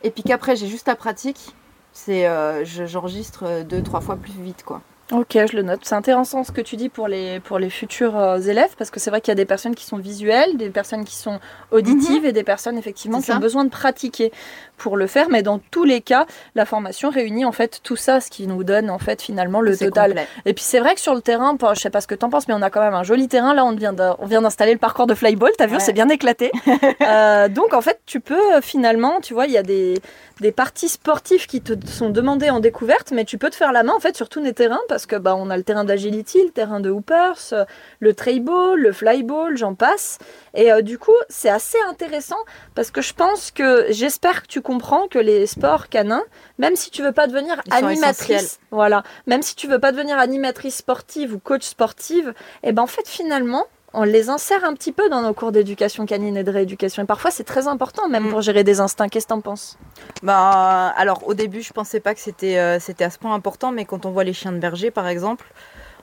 [0.03, 1.55] et puis qu'après j'ai juste la pratique,
[1.93, 4.81] c'est euh, j'enregistre deux, trois fois plus vite quoi.
[5.13, 5.81] Ok, je le note.
[5.85, 8.99] C'est intéressant ce que tu dis pour les, pour les futurs euh, élèves, parce que
[8.99, 11.39] c'est vrai qu'il y a des personnes qui sont visuelles, des personnes qui sont
[11.71, 12.29] auditives mhm.
[12.29, 14.33] et des personnes effectivement qui ont besoin de pratiquer
[14.77, 15.29] pour le faire.
[15.31, 18.65] Mais dans tous les cas, la formation réunit en fait tout ça, ce qui nous
[18.65, 20.27] donne en fait finalement le total.
[20.45, 22.31] Et puis c'est vrai que sur le terrain, je sais pas ce que tu en
[22.31, 23.55] penses, mais on a quand même un joli terrain.
[23.55, 25.53] Là, on vient d'installer le parcours de flyball.
[25.57, 26.51] T'as vu, c'est bien éclaté.
[27.03, 30.01] euh, donc en fait, tu peux euh, finalement, tu vois, il y a des,
[30.41, 33.85] des parties sportives qui te sont demandées en découverte, mais tu peux te faire la
[33.85, 36.43] main en fait sur tous les terrains parce que bah, on a le terrain d'agility,
[36.43, 37.53] le terrain de hoopers,
[38.01, 40.19] le trayball, le flyball, j'en passe.
[40.55, 42.39] Et euh, du coup, c'est assez intéressant
[42.75, 46.25] parce que je pense que j'espère que tu comprends que les sports canins,
[46.59, 50.77] même si tu veux pas devenir animatrice, voilà, même si tu veux pas devenir animatrice
[50.77, 52.33] sportive ou coach sportive,
[52.63, 55.53] et eh ben en fait finalement on les insère un petit peu dans nos cours
[55.53, 57.03] d'éducation canine et de rééducation.
[57.03, 58.31] Et parfois, c'est très important, même mm.
[58.31, 59.09] pour gérer des instincts.
[59.09, 59.79] Qu'est-ce que t'en penses?
[60.23, 63.73] Bah, Alors, au début, je pensais pas que c'était euh, c'était à ce point important,
[63.73, 65.47] mais quand on voit les chiens de berger, par exemple,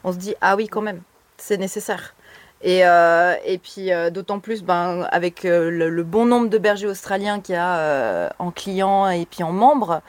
[0.04, 1.02] on se dit, ah oui, quand même,
[1.38, 2.16] c'est nécessaire.
[2.64, 7.42] Et, euh, et puis euh, d'autant plus ben, avec le, bon nombre de bergers australiens
[7.42, 10.02] qu'il y a en clients et puis en membres,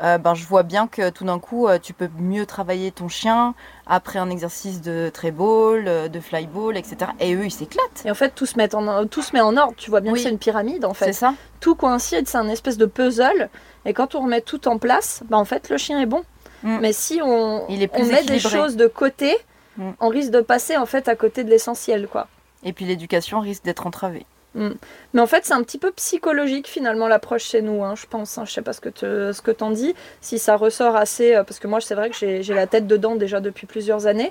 [0.00, 3.54] ben, je vois bien que tout d'un coup tu peux mieux travailler ton chien,
[3.86, 7.12] après un exercice de treble, euh, de flyball, etc.
[7.20, 8.02] Et eux, ils s'éclatent.
[8.04, 9.74] Et en fait, tout se met en, tout se met en ordre.
[9.76, 11.06] Tu vois bien que c'est une pyramide, en fait.
[11.06, 11.34] C'est ça.
[11.60, 13.48] Tout coïncide, c'est un espèce de puzzle.
[13.84, 16.24] Et quand on remet tout en place, bah, en fait, le chien est bon.
[16.62, 16.78] Mm.
[16.80, 19.36] Mais si on, Il est on met des choses de côté,
[19.76, 19.90] mm.
[20.00, 22.26] on risque de passer, en fait, à côté de l'essentiel, quoi.
[22.64, 24.26] Et puis l'éducation risque d'être entravée.
[24.54, 24.70] Mm.
[25.16, 28.36] Mais en fait, c'est un petit peu psychologique finalement l'approche chez nous, hein, je pense.
[28.36, 28.44] Hein.
[28.44, 31.42] Je sais pas ce que tu ce que t'en dis, si ça ressort assez, euh,
[31.42, 34.30] parce que moi c'est vrai que j'ai la tête dedans déjà depuis plusieurs années,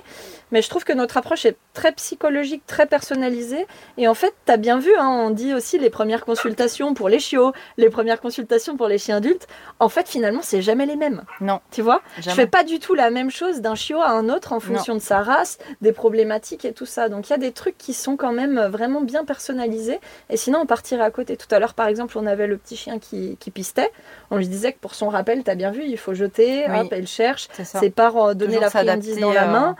[0.52, 3.66] mais je trouve que notre approche est très psychologique, très personnalisée.
[3.98, 7.08] Et en fait, tu as bien vu, hein, on dit aussi les premières consultations pour
[7.08, 9.48] les chiots, les premières consultations pour les chiens adultes.
[9.80, 11.24] En fait, finalement, c'est jamais les mêmes.
[11.40, 11.58] Non.
[11.72, 12.00] Tu vois?
[12.20, 14.94] Je fais pas du tout la même chose d'un chiot à un autre en fonction
[14.94, 17.08] de sa race, des problématiques et tout ça.
[17.08, 19.98] Donc il y a des trucs qui sont quand même vraiment bien personnalisés.
[20.30, 21.38] Et sinon, on partirait à côté.
[21.38, 23.90] Tout à l'heure, par exemple, on avait le petit chien qui, pistait.
[24.30, 26.88] On lui disait que pour son rappel, tu as bien vu, il faut jeter, hop,
[26.90, 27.48] elle cherche.
[27.64, 29.76] Ses parents donner la friandise dans la main.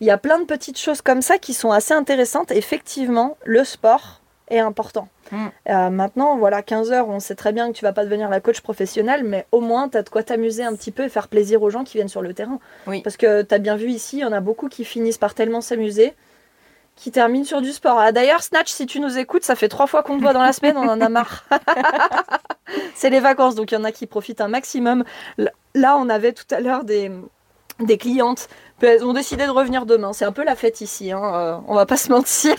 [0.00, 2.50] Il y a plein de petites choses comme ça qui sont assez intéressantes.
[2.50, 5.08] Effectivement, le sport est important.
[5.32, 5.46] Hmm.
[5.70, 8.40] Euh, maintenant, voilà, 15 heures, on sait très bien que tu vas pas devenir la
[8.40, 11.28] coach professionnelle, mais au moins, tu as de quoi t'amuser un petit peu et faire
[11.28, 12.58] plaisir aux gens qui viennent sur le terrain.
[13.02, 15.32] Parce que tu as bien vu ici, il y en a beaucoup qui finissent par
[15.32, 16.12] tellement s'amuser
[16.96, 17.98] qui termine sur du sport.
[17.98, 20.42] Ah, D'ailleurs, Snatch, si tu nous écoutes, ça fait trois fois qu'on te voit dans
[20.42, 21.44] la semaine, on en a marre.
[22.94, 25.04] c'est les vacances, donc il y en a qui profitent un maximum.
[25.74, 27.10] Là, on avait tout à l'heure des,
[27.80, 28.48] des clientes.
[28.80, 30.12] Elles ont décidé de revenir demain.
[30.12, 31.22] C'est un peu la fête ici, hein.
[31.34, 32.54] Euh, on va pas se mentir.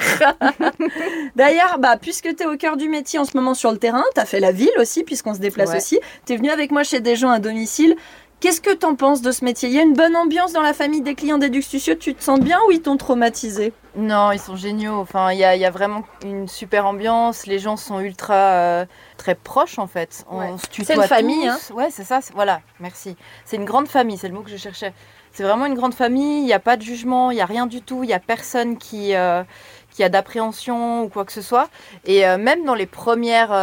[1.36, 4.04] D'ailleurs, bah, puisque tu es au cœur du métier en ce moment sur le terrain,
[4.16, 6.00] tu as fait la ville aussi, puisqu'on se déplace aussi.
[6.26, 7.96] Tu es venu avec moi chez des gens à domicile.
[8.40, 9.70] Qu'est-ce que tu en penses de ce métier?
[9.70, 12.40] Il y a une bonne ambiance dans la famille des clients d'Eduxtucieux Tu te sens
[12.40, 13.74] bien ou ils t'ont traumatisé?
[13.96, 15.00] Non, ils sont géniaux.
[15.00, 17.48] Enfin, il y a, vraiment une super ambiance.
[17.48, 18.86] Les gens sont ultra euh,
[19.18, 20.26] très proches en fait.
[20.30, 22.20] On se tutoie C'est une famille, hein Ouais, c'est ça.
[22.34, 23.16] Voilà, merci.
[23.46, 24.94] C'est une grande famille, c'est le mot que je cherchais.
[25.32, 26.40] C'est vraiment une grande famille.
[26.40, 28.04] Il n'y a pas de jugement, il n'y a rien du tout.
[28.04, 29.44] Il n'y a personne qui euh,
[29.92, 31.70] qui a d'appréhension ou quoi que ce soit.
[32.04, 33.54] Et euh, même dans les premières,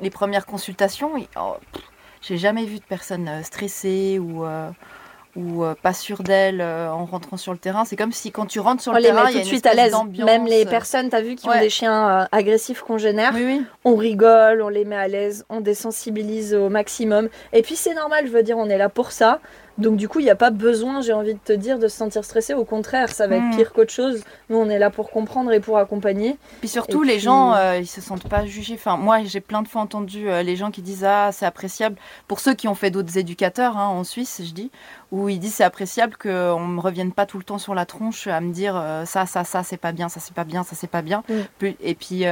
[0.00, 1.56] les premières consultations, oh,
[2.26, 4.68] j'ai jamais vu de personne euh, stressée ou, euh,
[5.36, 7.84] ou euh, pas sûre d'elle en rentrant sur le terrain.
[7.84, 9.66] C'est comme si quand tu rentres sur le terrain, il y a tout de suite
[9.66, 9.94] à l'aise.
[10.24, 13.34] Même les personnes, tu as vu, qui ont des chiens agressifs congénères,
[13.84, 17.28] on rigole, on les met à l'aise, on désensibilise au maximum.
[17.52, 19.40] Et puis c'est normal, je veux dire, on est là pour ça.
[19.78, 21.96] Donc du coup, il n'y a pas besoin, j'ai envie de te dire, de se
[21.96, 22.54] sentir stressé.
[22.54, 23.56] Au contraire, ça va être hmm.
[23.56, 24.22] pire qu'autre chose.
[24.48, 26.36] Nous, on est là pour comprendre et pour accompagner.
[26.60, 28.74] Puis surtout, les gens, euh, ils se sentent pas jugés.
[28.74, 31.96] Enfin, moi, j'ai plein de fois entendu euh, les gens qui disent ah, c'est appréciable.
[32.28, 34.70] Pour ceux qui ont fait d'autres éducateurs hein, en Suisse, je dis,
[35.12, 38.26] où ils disent c'est appréciable qu'on me revienne pas tout le temps sur la tronche
[38.26, 40.74] à me dire euh, ça, ça, ça, c'est pas bien, ça, c'est pas bien, ça,
[40.74, 41.22] c'est pas bien.
[41.28, 41.66] Hmm.
[41.80, 42.24] Et puis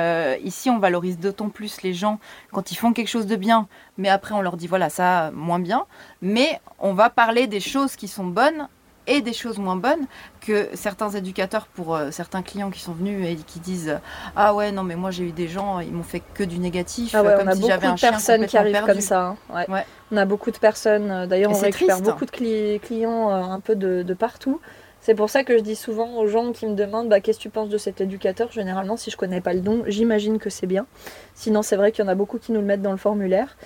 [0.42, 2.18] ici, on valorise d'autant plus les gens
[2.52, 5.58] quand ils font quelque chose de bien, mais après on leur dit voilà ça moins
[5.58, 5.86] bien.
[6.22, 8.68] Mais on va parler des choses qui sont bonnes
[9.06, 10.06] et des choses moins bonnes
[10.40, 13.98] que certains éducateurs pour euh, certains clients qui sont venus et qui disent
[14.36, 17.14] ah ouais non mais moi j'ai eu des gens ils m'ont fait que du négatif
[17.14, 19.66] ah comme si j'avais un chien personnes qui arrivent comme ça hein.
[20.10, 23.74] on a beaucoup de personnes euh, d'ailleurs on récupère beaucoup de clients euh, un peu
[23.74, 24.60] de, partout.
[25.00, 27.42] C'est pour ça que je dis souvent aux gens qui me demandent bah, qu'est-ce que
[27.42, 28.50] tu penses de cet éducateur?
[28.50, 30.86] Généralement si je connais pas le don j'imagine que c'est bien.
[31.34, 33.56] Sinon, c'est vrai qu'il y en a beaucoup qui nous le mettent dans le formulaire.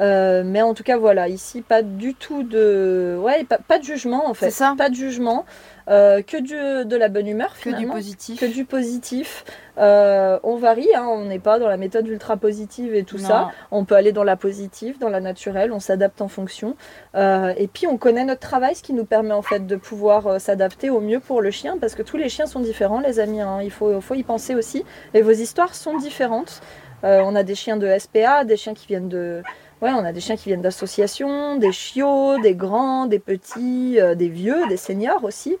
[0.00, 3.18] Euh, mais en tout cas, voilà, ici, pas du tout de.
[3.20, 4.46] Ouais, pas, pas de jugement en fait.
[4.50, 4.74] C'est ça.
[4.78, 5.44] Pas de jugement.
[5.88, 7.94] Euh, que du- de la bonne humeur, Que du finalement.
[7.94, 8.38] positif.
[8.38, 9.44] Que du positif.
[9.78, 13.26] Euh, on varie, hein, on n'est pas dans la méthode ultra positive et tout Non.
[13.26, 13.50] ça.
[13.70, 16.76] On peut aller dans la positive, dans la naturelle, on s'adapte en fonction.
[17.16, 20.90] Et puis on connaît notre travail, ce qui nous permet en fait de pouvoir s'adapter
[20.90, 23.40] au mieux pour le chien, parce que tous les chiens sont différents, les amis.
[23.40, 23.60] hein.
[23.62, 24.84] Il faut, faut y penser aussi.
[25.14, 26.60] Et vos histoires sont différentes.
[27.02, 29.42] On a des chiens de SPA, des chiens qui viennent de.
[29.80, 34.14] Ouais, on a des chiens qui viennent d'associations, des chiots, des grands, des petits, euh,
[34.14, 35.56] des vieux, des seniors aussi.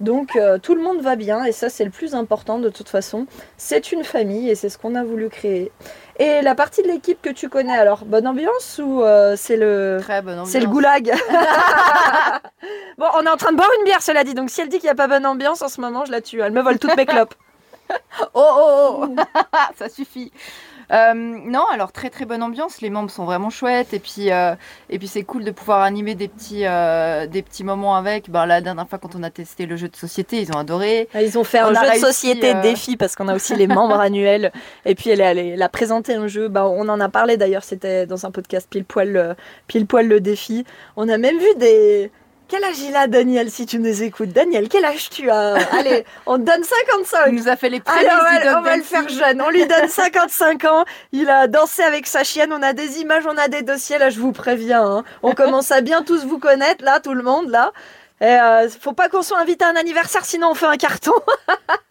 [0.00, 2.88] Donc euh, tout le monde va bien et ça c'est le plus important de toute
[2.88, 3.26] façon.
[3.56, 5.70] C'est une famille et c'est ce qu'on a voulu créer.
[6.18, 9.98] Et la partie de l'équipe que tu connais alors, bonne ambiance ou euh, c'est le
[10.02, 10.50] Très bonne ambiance.
[10.50, 11.06] c'est le goulag
[12.98, 14.34] Bon, on est en train de boire une bière cela dit.
[14.34, 16.20] Donc si elle dit qu'il n'y a pas bonne ambiance en ce moment, je la
[16.20, 16.40] tue.
[16.40, 17.34] Elle me vole toutes mes clopes.
[18.32, 19.16] Oh oh oh
[19.76, 20.32] Ça suffit.
[20.92, 22.80] Euh, non, alors très très bonne ambiance.
[22.80, 24.54] Les membres sont vraiment chouettes et puis euh,
[24.90, 28.30] et puis c'est cool de pouvoir animer des petits euh, des petits moments avec.
[28.30, 31.08] Ben, la dernière fois quand on a testé le jeu de société, ils ont adoré.
[31.14, 34.00] Ils ont fait On un jeu de société défi parce qu'on a aussi les membres
[34.00, 34.52] annuels.
[34.84, 36.48] Et puis elle, a présenté un jeu.
[36.48, 39.36] Bah, on en a parlé d'ailleurs, c'était dans un podcast pile poil,
[39.68, 40.64] pile poil le défi.
[40.96, 42.10] On a même vu des.
[42.52, 44.28] Quel âge il a, Daniel, si tu nous écoutes?
[44.28, 45.54] Daniel, quel âge tu as?
[45.72, 47.18] Allez, on te donne 55.
[47.28, 49.40] Il nous a fait les prémices Alors, on va, dog on va le faire jeune.
[49.40, 50.84] On lui donne 55 ans.
[51.12, 52.52] Il a dansé avec sa chienne.
[52.52, 53.96] On a des images, on a des dossiers.
[53.96, 54.84] Là, je vous préviens.
[54.84, 55.04] hein.
[55.22, 57.72] On commence à bien tous vous connaître, là, tout le monde, là.
[58.20, 61.14] Et euh, faut pas qu'on soit invité à un anniversaire, sinon on fait un carton.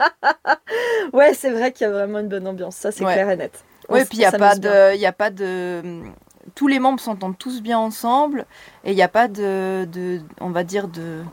[1.13, 2.75] ouais, c'est vrai qu'il y a vraiment une bonne ambiance.
[2.75, 3.13] Ça, c'est Ouais.
[3.13, 3.51] clair et net.
[3.89, 5.81] Oui, puis il n'y a, pas de, il y a pas de.
[6.61, 8.45] Tous les membres s'entendent tous bien ensemble
[8.83, 11.23] et il n'y a pas de, de, on va dire, de,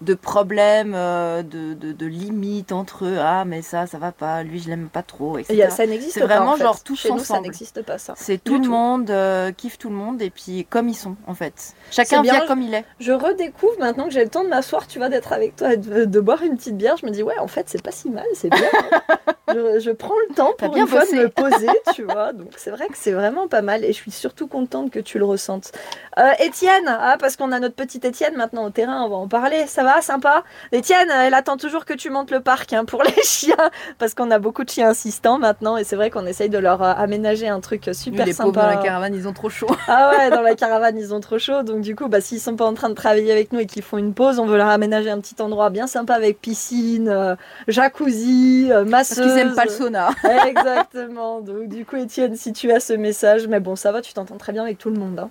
[0.00, 3.16] de problème, euh, de, de, de limite entre eux.
[3.20, 5.52] Ah, mais ça, ça va pas, lui, je l'aime pas trop, etc.
[5.54, 6.26] Il y a- ça n'existe C'est pas.
[6.26, 6.62] vraiment en fait.
[6.64, 8.14] genre tous Chez nous, ça n'existe pas, ça.
[8.16, 11.34] C'est tout le monde, euh, kiffe tout le monde et puis comme ils sont en
[11.34, 11.74] fait.
[11.90, 12.32] Chacun C'est bien.
[12.34, 12.84] vient comme il est.
[13.00, 15.76] Je redécouvre maintenant que j'ai le temps de m'asseoir, tu vois, d'être avec toi et
[15.76, 16.96] de, de boire une petite bière.
[16.96, 18.68] Je me dis, ouais, en fait, c'est pas si mal, c'est bien.
[18.92, 19.16] hein.
[19.48, 22.32] je, je prends le temps pour bien une fois de me poser, tu vois.
[22.32, 25.18] Donc, c'est vrai que c'est vraiment pas mal et je suis surtout contente que tu
[25.18, 25.72] le ressentes.
[26.18, 29.28] Euh, Étienne, ah, parce qu'on a notre petite Étienne maintenant au terrain, on va en
[29.28, 29.66] parler.
[29.66, 33.22] Ça va, sympa Étienne, elle attend toujours que tu montes le parc hein, pour les
[33.22, 33.56] chiens,
[33.98, 36.82] parce qu'on a beaucoup de chiens assistants maintenant et c'est vrai qu'on essaye de leur
[36.82, 38.60] euh, aménager un truc super les pauvres sympa.
[38.62, 39.66] dans la caravane, ils ont trop chaud.
[39.88, 41.62] Ah ouais, dans la caravane, ils ont trop chaud.
[41.62, 43.82] Donc du coup, bah, s'ils sont pas en train de travailler avec nous et qu'ils
[43.82, 47.34] font une pause, on veut leur aménager un petit endroit bien sympa avec piscine, euh,
[47.68, 49.26] jacuzzi, euh, Parce masseuse.
[49.26, 50.08] qu'ils aiment pas le sauna.
[50.46, 51.40] Exactement.
[51.40, 54.36] Donc du coup, Étienne, si tu as ce message, mais bon, ça va, tu t'entends
[54.36, 55.18] très bien avec tout le monde.
[55.18, 55.30] hein.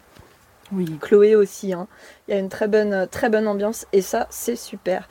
[0.72, 0.98] Oui.
[1.02, 1.74] Chloé aussi.
[1.74, 1.88] hein.
[2.28, 5.08] Il y a une très bonne, très bonne ambiance et ça, c'est super.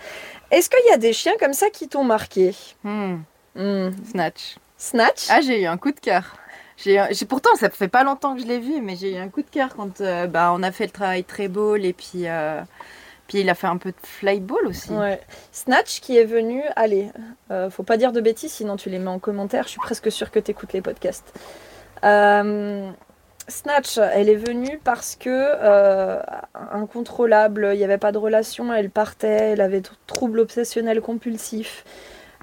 [0.51, 2.55] Est-ce qu'il y a des chiens comme ça qui t'ont marqué?
[2.85, 3.17] Hmm,
[3.55, 3.91] Hmm.
[4.11, 4.57] Snatch.
[4.77, 5.27] Snatch?
[5.31, 6.37] Ah, j'ai eu un coup de cœur.
[6.77, 9.29] J'ai, j'ai- pourtant, ça fait pas longtemps que je l'ai vu, mais j'ai eu un
[9.31, 12.29] coup de cœur quand euh, bah, on a fait le travail très beau et puis,
[12.29, 12.61] euh,
[13.29, 14.93] puis il a fait un peu de flyball aussi.
[14.93, 15.19] Ouais.
[15.53, 17.11] Snatch qui est venu, allez,
[17.51, 19.63] euh, faut pas dire de bêtises, sinon tu les mets en commentaire.
[19.65, 21.33] Je suis presque sûre que tu écoutes les podcasts.
[22.05, 22.91] Euh,
[23.49, 26.21] Snatch, elle est venue parce que euh,
[26.73, 31.85] incontrôlable, il n'y avait pas de relation, elle partait, elle avait trouble obsessionnel compulsif.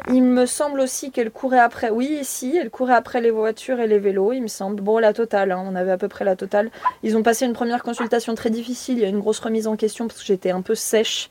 [0.10, 3.88] Il me semble aussi qu'elle courait après, oui, si, elle courait après les voitures et
[3.88, 4.82] les vélos, il me semble.
[4.82, 6.72] Bon, la totale, hein, on avait à peu près la totale.
[7.04, 9.76] Ils ont passé une première consultation très difficile, il y a une grosse remise en
[9.76, 11.30] question parce que j'étais un peu sèche.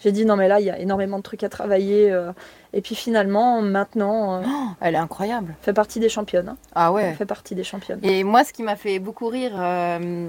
[0.00, 2.32] J'ai dit non mais là il y a énormément de trucs à travailler euh,
[2.74, 5.54] et puis finalement maintenant euh, Oh, elle est incroyable.
[5.62, 6.48] fait partie des championnes.
[6.50, 6.56] hein.
[6.74, 7.14] Ah Elle ouais.
[7.14, 8.00] fait partie des championnes.
[8.02, 10.28] Et moi, ce qui m'a fait beaucoup rire, euh,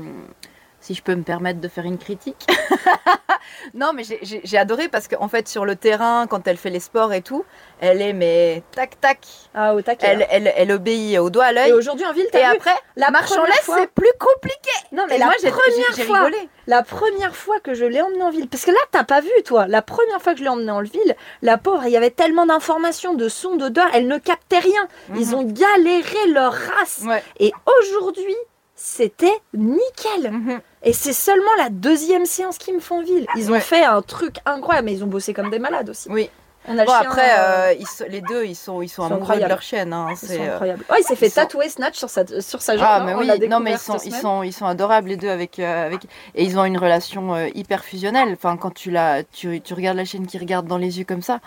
[0.85, 2.45] si je peux me permettre de faire une critique.
[3.73, 7.11] non, mais j'ai- adoré parce qu'en fait, sur le terrain, quand elle fait les sports
[7.11, 7.43] et tout,
[7.81, 9.19] elle est mais tac tac.
[9.55, 10.05] Ah au taquet.
[10.07, 11.73] Elle, elle, elle obéit au doigt à Et l'œil.
[11.73, 14.69] aujourd'hui en ville Et t'as vu après, la marche en laisse, c'est plus compliqué.
[14.91, 16.49] Non mais Et la moi, première fois, rigolé.
[16.67, 19.29] la première fois que je l'ai emmenée en ville, parce que là t'as pas vu
[19.43, 22.11] toi, la première fois que je l'ai emmenée en ville, la pauvre, il y avait
[22.11, 24.87] tellement d'informations, de sons, d'odeurs, elle ne captait rien.
[25.15, 25.33] Ils Mhm.
[25.33, 27.01] ont galéré leur race.
[27.05, 27.23] Ouais.
[27.39, 28.35] Et aujourd'hui,
[28.75, 30.31] c'était nickel.
[30.31, 30.59] Mhm.
[30.83, 33.25] Et c'est seulement la deuxième séance qui me font ville.
[33.35, 33.59] Ils ont Ouais.
[33.61, 36.09] fait un truc incroyable, mais ils ont bossé comme des malades aussi.
[36.09, 36.29] Oui.
[36.67, 38.89] On a le Bon, chien, après, euh, euh, ils sont- les deux, ils sont, ils
[38.89, 39.49] sont Ils sont incroyables.
[39.49, 39.93] leur chienne.
[39.93, 40.83] hein, c'est, euh, incroyables.
[40.89, 42.87] Oh, il s'est fait sont- tatouer Snatch sur sa, sur sa jambe.
[42.89, 45.59] Ah, mais oui, non, mais ils sont, ils, sont, ils sont adorables les deux avec,
[45.59, 46.05] euh, avec.
[46.33, 48.29] Et ils ont une relation euh, hyper fusionnelle.
[48.33, 51.21] Enfin, quand tu, la, tu, tu regardes la chaîne qui regarde dans les yeux comme
[51.21, 51.39] ça,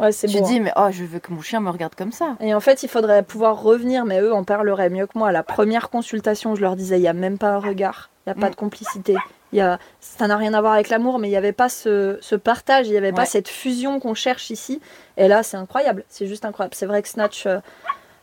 [0.00, 0.40] Ouais, c'est tu beau.
[0.40, 0.48] te hein.
[0.48, 2.36] dis, mais oh, je veux que mon chien me regarde comme ça.
[2.40, 5.28] Et en fait, il faudrait pouvoir revenir, mais eux en parleraient mieux que moi.
[5.28, 8.32] À la première consultation, je leur disais, il n'y a même pas un regard, il
[8.32, 9.16] n'y a pas de complicité.
[9.52, 9.78] Il y a...
[10.00, 12.86] Ça n'a rien à voir avec l'amour, mais il n'y avait pas ce, ce partage,
[12.86, 14.80] il n'y avait pas cette fusion qu'on cherche ici.
[15.16, 16.74] Et là, c'est incroyable, c'est juste incroyable.
[16.74, 17.58] C'est vrai que Snatch, euh,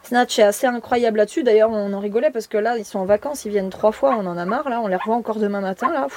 [0.03, 1.43] Snatch est assez incroyable là-dessus.
[1.43, 4.15] D'ailleurs, on en rigolait parce que là, ils sont en vacances, ils viennent trois fois,
[4.19, 4.69] on en a marre.
[4.69, 5.91] Là, on les revoit encore demain matin.
[5.91, 6.07] Là,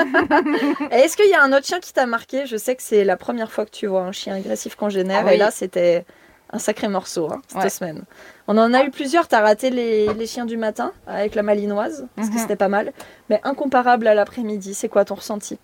[0.90, 2.46] Est-ce qu'il y a un autre chien qui t'a marqué?
[2.46, 5.22] Je sais que c'est la première fois que tu vois un chien agressif congénère.
[5.22, 5.34] Ah oui.
[5.34, 6.04] Et là, c'était
[6.50, 7.68] un sacré morceau hein, cette Ouais.
[7.68, 8.04] semaine.
[8.46, 9.26] On en a eu plusieurs.
[9.28, 12.40] T'as raté les, les chiens du matin avec la malinoise, parce que Mhm.
[12.40, 12.92] c'était pas mal.
[13.30, 15.58] Mais incomparable à l'après-midi, c'est quoi ton ressenti?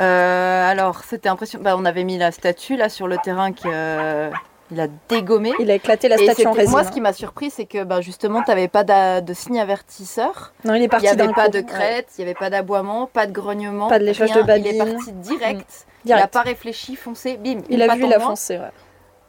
[0.00, 1.64] Euh, alors, c'était impressionnant.
[1.64, 4.30] Bah, on avait mis la statue là sur le terrain qui euh,
[4.70, 5.52] il a dégommé.
[5.58, 6.70] Il a éclaté la statue en résine.
[6.72, 6.90] moi, ce hein.
[6.92, 10.52] qui m'a surpris, c'est que bah, justement, tu n'avais pas de signe avertisseur.
[10.64, 11.52] Non, il est Il n'y parti avait pas coup.
[11.52, 11.64] de Ouais.
[11.64, 13.88] crête, il n'y avait pas d'aboiement, pas de grognement.
[13.88, 14.42] Pas de léchage rien.
[14.42, 14.66] de babine.
[14.74, 15.86] Il est parti direct.
[16.04, 16.24] Il Direct.
[16.24, 17.60] n'a pas réfléchi, foncé, bim.
[17.70, 18.58] Il une a vu, il a foncé.
[18.58, 18.70] ouais.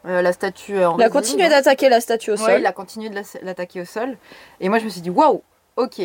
[0.07, 2.59] Euh, la statue euh, en Il a continué d'attaquer la statue au Ouais, sol.
[2.61, 4.17] il a continué de la- l'attaquer au sol.
[4.61, 5.41] Et moi, je me suis dit, waouh,
[5.75, 6.01] ok.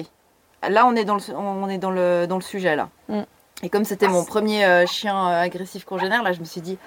[0.68, 2.88] Là, on est dans le, on est dans le, dans le sujet, là.
[3.08, 3.20] Mm.
[3.62, 6.78] Et comme c'était mon premier euh, chien euh, agressif congénère, là, je me suis dit,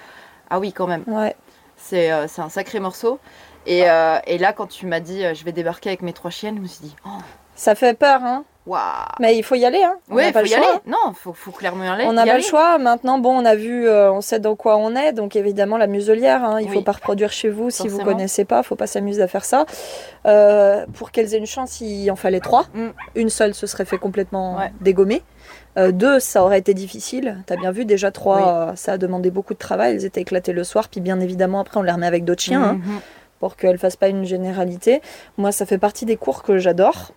[0.50, 1.04] ah oui, quand même.
[1.08, 1.36] Ouais.
[1.78, 3.20] C'est un sacré morceau.
[3.68, 6.62] Et, et là, quand tu m'as dit, je vais débarquer avec mes trois chiennes, je
[6.62, 7.10] me suis dit, oh,
[7.56, 8.44] Ça fait peur, hein.
[9.20, 9.98] Mais il faut y aller, hein.
[10.10, 10.68] On Ouais, pas faut le y choix.
[10.72, 10.80] aller.
[10.88, 12.06] Non, faut, faut clairement y aller.
[12.08, 12.42] On n'a pas aller.
[12.42, 12.78] le choix.
[12.80, 15.14] Maintenant, bon, on a vu, euh, on sait dans quoi on est.
[15.14, 18.44] Donc, évidemment, la muselière, hein, il ne faut pas reproduire chez vous si vous connaissez
[18.46, 18.60] pas.
[18.60, 19.66] Il faut pas s'amuser à faire ça.
[20.26, 22.66] Euh, pour qu'elles aient une chance, il en fallait trois.
[22.74, 22.88] Mm.
[23.16, 24.72] Une seule, ce serait fait complètement Ouais.
[24.82, 25.22] dégommer.
[25.78, 27.44] Euh, deux, ça aurait été difficile.
[27.48, 28.78] Tu as bien vu, déjà trois, Oui.
[28.78, 29.94] ça a demandé beaucoup de travail.
[29.96, 30.88] Elles étaient éclatées le soir.
[30.90, 32.64] Puis, bien évidemment, après, on les remet avec d'autres chiens.
[32.64, 33.00] hein, Mhm.
[33.42, 35.02] pour qu'elles fassent pas une généralité.
[35.38, 37.12] Moi, ça fait partie des cours que j'adore.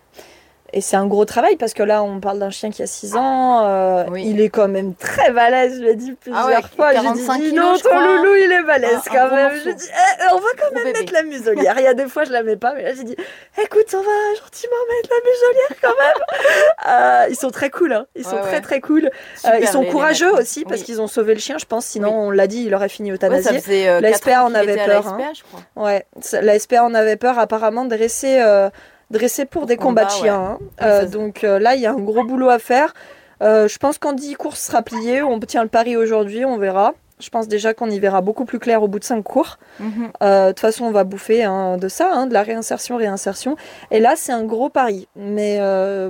[0.74, 3.16] Et c'est un gros travail parce que là, on parle d'un chien qui a 6
[3.16, 3.64] ans.
[3.64, 4.24] euh, Oui.
[4.26, 6.90] Il est quand même très balèze, je l'ai dit plusieurs Ah ouais, fois.
[6.90, 8.04] J'ai 45 dit, dis non, ton crois.
[8.16, 9.52] loulou, il est balèze un quand même.
[9.64, 10.98] Je dis, eh, on va quand même bébé.
[11.00, 11.74] mettre la muselière.
[11.78, 13.16] Il y a des fois, je la mets pas, mais là, j'ai dit,
[13.62, 16.22] écoute, on va gentiment mettre la muselière quand même.
[16.88, 18.06] Euh, ils sont très cool, hein.
[18.14, 19.10] Ils sont Ouais, très très cool.
[19.44, 21.84] Euh, ils sont les courageux aussi parce qu'ils ont sauvé le chien, je pense.
[21.84, 22.14] Sinon, Oui.
[22.28, 23.60] on l'a dit, il aurait fini euthanasié.
[24.00, 25.18] La SPA en avait peur, hein.
[25.76, 26.06] Ouais,
[26.40, 28.40] la SPA en avait peur apparemment dressé,
[29.12, 30.40] euh, dressé pour des combat, combats de chiens.
[30.40, 30.58] hein.
[30.82, 32.94] Euh, donc euh, là, il y a un gros boulot à faire.
[33.42, 35.22] Euh, je pense qu'en 10 courses sera plié.
[35.22, 36.94] On tient le pari aujourd'hui, on verra.
[37.20, 39.58] Je pense déjà qu'on y verra beaucoup plus clair au bout de 5 cours.
[39.80, 40.10] Mhm.
[40.22, 43.56] Euh, De toute façon, on va bouffer hein, de ça, hein, de la réinsertion, réinsertion.
[43.90, 45.08] Et là, c'est un gros pari.
[45.16, 45.58] Mais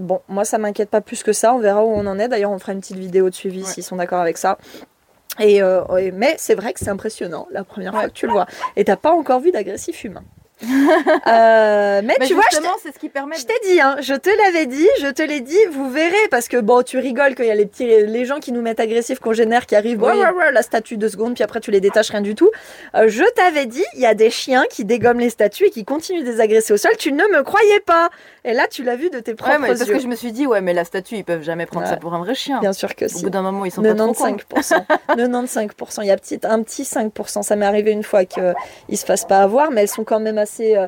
[0.01, 1.55] bon, moi, ça m'inquiète pas plus que ça.
[1.55, 2.29] On verra où on en est.
[2.29, 3.67] D'ailleurs, on fera une petite vidéo de suivi Ouais.
[3.69, 4.59] s'ils sont d'accord avec ça.
[5.41, 8.09] Et, ouais, mais c'est vrai que c'est impressionnant la première fois Ouais.
[8.09, 8.47] que tu le vois.
[8.77, 10.25] Et t'as pas encore vu d'agressif humain.
[10.63, 13.37] Euh, mais, Mais tu vois, je t'ai- justement, c'est ce qui permet.
[13.37, 16.49] je t'ai dit, hein, je te l'avais dit, je te l'ai dit, vous verrez, parce
[16.49, 18.81] que bon, tu rigoles quand il y a les petits, les gens qui nous mettent
[18.81, 20.13] agressifs, congénères, qui arrivent, Oui.
[20.53, 22.51] la statue deux secondes, puis après tu les détaches, rien du tout.
[22.95, 25.85] Euh, je t'avais dit, il y a des chiens qui dégomment les statues et qui
[25.85, 28.11] continuent de les agresser au sol, tu ne me croyais pas.
[28.49, 29.93] Et là, tu l'as vu de tes propres Ouais, mais parce yeux.
[29.95, 31.93] que je me suis dit, ouais, mais la statue, ils peuvent jamais prendre Ouais.
[31.93, 32.61] ça pour un vrai chien.
[32.61, 33.23] Bien sûr que Au si.
[33.23, 34.37] bout d'un moment, ils sont pas trop cons.
[34.37, 34.85] 95%.
[35.11, 35.99] 95%.
[36.03, 37.43] Il y a petit, un petit 5%.
[37.43, 38.55] Ça m'est arrivé une fois qu'ils
[38.89, 40.77] ne se fassent pas avoir, mais elles sont quand même assez.
[40.77, 40.87] euh,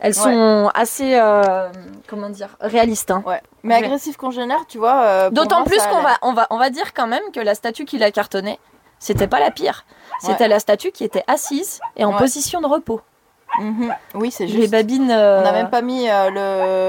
[0.00, 1.14] elles sont assez.
[1.14, 1.68] euh,
[2.08, 3.10] comment dire Réalistes.
[3.10, 3.22] hein.
[3.26, 3.40] Ouais.
[3.62, 3.84] Mais Ouais.
[3.86, 5.02] agressif congénère, tu vois.
[5.04, 7.86] euh, D'autant plus qu'on va, on va, on va dire quand même que la statue
[7.86, 8.58] qu'il a cartonnée,
[8.98, 9.86] c'était pas la pire.
[10.20, 13.00] C'était la statue qui était assise et en position de repos.
[13.58, 13.94] Mhm.
[14.14, 14.70] Oui, c'est Les juste.
[14.70, 15.10] babines.
[15.10, 16.30] On euh, n'a même pas mis euh,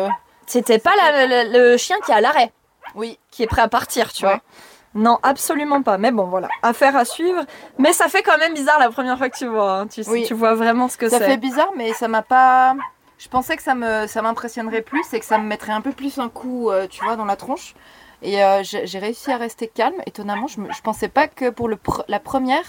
[0.07, 0.09] le.
[0.45, 2.51] C'était pas la- la- le chien qui est à l'arrêt,
[2.95, 3.17] Oui.
[3.31, 4.31] qui est prêt à partir, tu Ouais.
[4.31, 4.41] vois.
[4.95, 5.97] Non, absolument pas.
[5.97, 7.41] Mais bon, voilà, affaire à suivre.
[7.79, 9.79] Mais ça fait quand même bizarre la première fois que tu vois.
[9.79, 9.87] hein.
[9.87, 10.23] Tu, Oui.
[10.27, 11.25] tu vois vraiment ce que Ça c'est.
[11.25, 12.75] fait bizarre, mais ça m'a pas.
[13.17, 15.91] Je pensais que ça me, ça m'impressionnerait plus et que ça me mettrait un peu
[15.93, 17.73] plus un coup, euh, tu vois, dans la tronche.
[18.21, 19.95] Et euh, j'ai j'ai réussi à rester calme.
[20.05, 22.63] Étonnamment, je, me, je pensais pas que pour le pr- la première,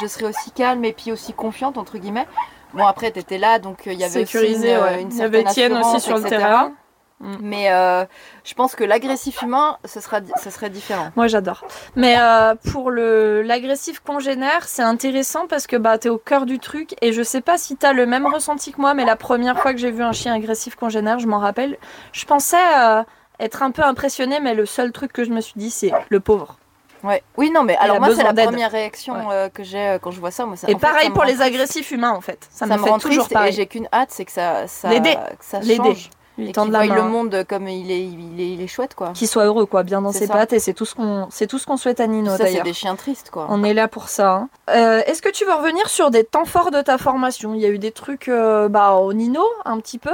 [0.00, 2.26] je serais aussi calme et puis aussi confiante entre guillemets.
[2.76, 5.02] Bon après, t'étais là, donc euh, il y avait Sécurisé, aussi une, ouais.
[5.02, 6.36] une Il y avait Étienne aussi sur le etc.
[6.36, 6.72] terrain.
[7.20, 7.36] Mm.
[7.40, 8.04] Mais euh,
[8.44, 11.10] je pense que l'agressif humain, ce sera, ce serait différent.
[11.16, 11.64] Moi j'adore.
[11.94, 16.58] Mais euh, pour le l'agressif congénère, c'est intéressant parce que bah t'es au cœur du
[16.58, 19.58] truc et je sais pas si t'as le même ressenti que moi, mais la première
[19.58, 21.78] fois que j'ai vu un chien agressif congénère, je m'en rappelle,
[22.12, 23.02] je pensais euh,
[23.40, 26.20] être un peu impressionnée, mais le seul truc que je me suis dit c'est le
[26.20, 26.58] pauvre.
[27.04, 27.22] Ouais.
[27.36, 29.34] Oui, non, mais alors moi, c'est la première réaction Ouais.
[29.34, 30.46] euh, que j'ai euh, quand je vois ça.
[30.46, 32.46] Moi, ça Et en fait, ça pareil pour rend les agressifs humains en fait.
[32.50, 33.52] Ça, Ça, me me fait rend toujours triste et pareil.
[33.52, 35.16] j'ai qu'une hâte, c'est que ça, ça, L'aider.
[35.40, 35.82] ça L'aider.
[35.94, 36.10] change.
[36.38, 36.94] Lui Et tendre la main.
[36.96, 39.12] le monde comme il est, il est, il est chouette, quoi.
[39.14, 40.34] Qu'il soit heureux quoi, bien dans ses ça.
[40.34, 42.42] pattes et c'est tout ce qu'on c'est tout ce qu'on souhaite à Nino ça, c'est
[42.44, 42.64] d'ailleurs.
[42.64, 43.46] des chiens tristes, quoi.
[43.48, 44.32] On est là pour ça.
[44.32, 44.48] hein.
[44.68, 47.54] Euh, Est-ce que tu veux revenir sur des temps forts de ta formation?
[47.54, 50.12] Il y a eu des trucs bah, au Nino, un petit peu?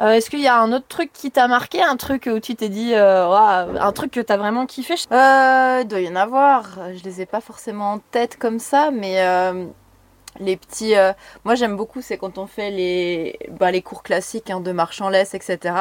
[0.00, 2.56] Euh, Est-ce qu'il y a un autre truc qui t'a marqué Un truc où tu
[2.56, 3.26] t'es dit, euh,
[3.78, 4.94] un truc que t'as vraiment kiffé?
[5.12, 6.92] Euh, il doit y en avoir.
[6.94, 9.18] Je les ai pas forcément en tête comme ça, mais
[10.38, 10.94] les petits.
[10.96, 11.12] euh,
[11.44, 15.00] Moi, j'aime beaucoup, c'est quand on fait les, bah, les cours classiques hein, de marche
[15.00, 15.74] en laisse, etc.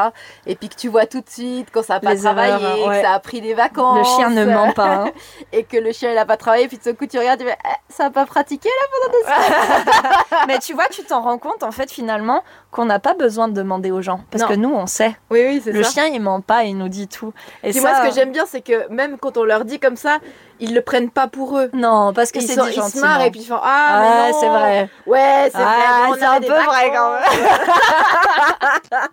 [0.48, 2.88] Et puis que tu vois tout de suite quand ça n'a pas Les travaillé, erreurs,
[2.88, 2.96] ouais.
[2.98, 3.98] que ça a pris des vacances.
[4.00, 5.06] Le chien ne ment pas.
[5.06, 5.12] hein.
[5.54, 6.68] Et que le chien, il n'a pas travaillé.
[6.68, 8.86] Puis de ce coup, tu regardes, tu fais, Eh, ça n'a pas pratiqué là
[10.48, 13.54] Mais tu vois, tu t'en rends compte en fait finalement qu'on n'a pas besoin de
[13.54, 14.22] demander aux gens.
[14.32, 14.50] Parce Non.
[14.50, 15.16] que nous, on sait.
[15.30, 15.92] Oui, oui, c'est Le ça.
[15.92, 17.34] chien, il ment pas, il nous dit tout.
[17.64, 19.96] Et ça, moi, ce que j'aime bien, c'est que même quand on leur dit comme
[19.96, 20.20] ça,
[20.60, 21.70] ils le prennent pas pour eux.
[21.74, 24.40] Non, parce que Ils, c'est sont- ils se marrent et puis ils font Ah, non.
[24.40, 24.90] c'est vrai.
[25.06, 26.20] Ouais, c'est Ah, vrai.
[26.20, 27.26] c'est un peu vrai, quand vacances.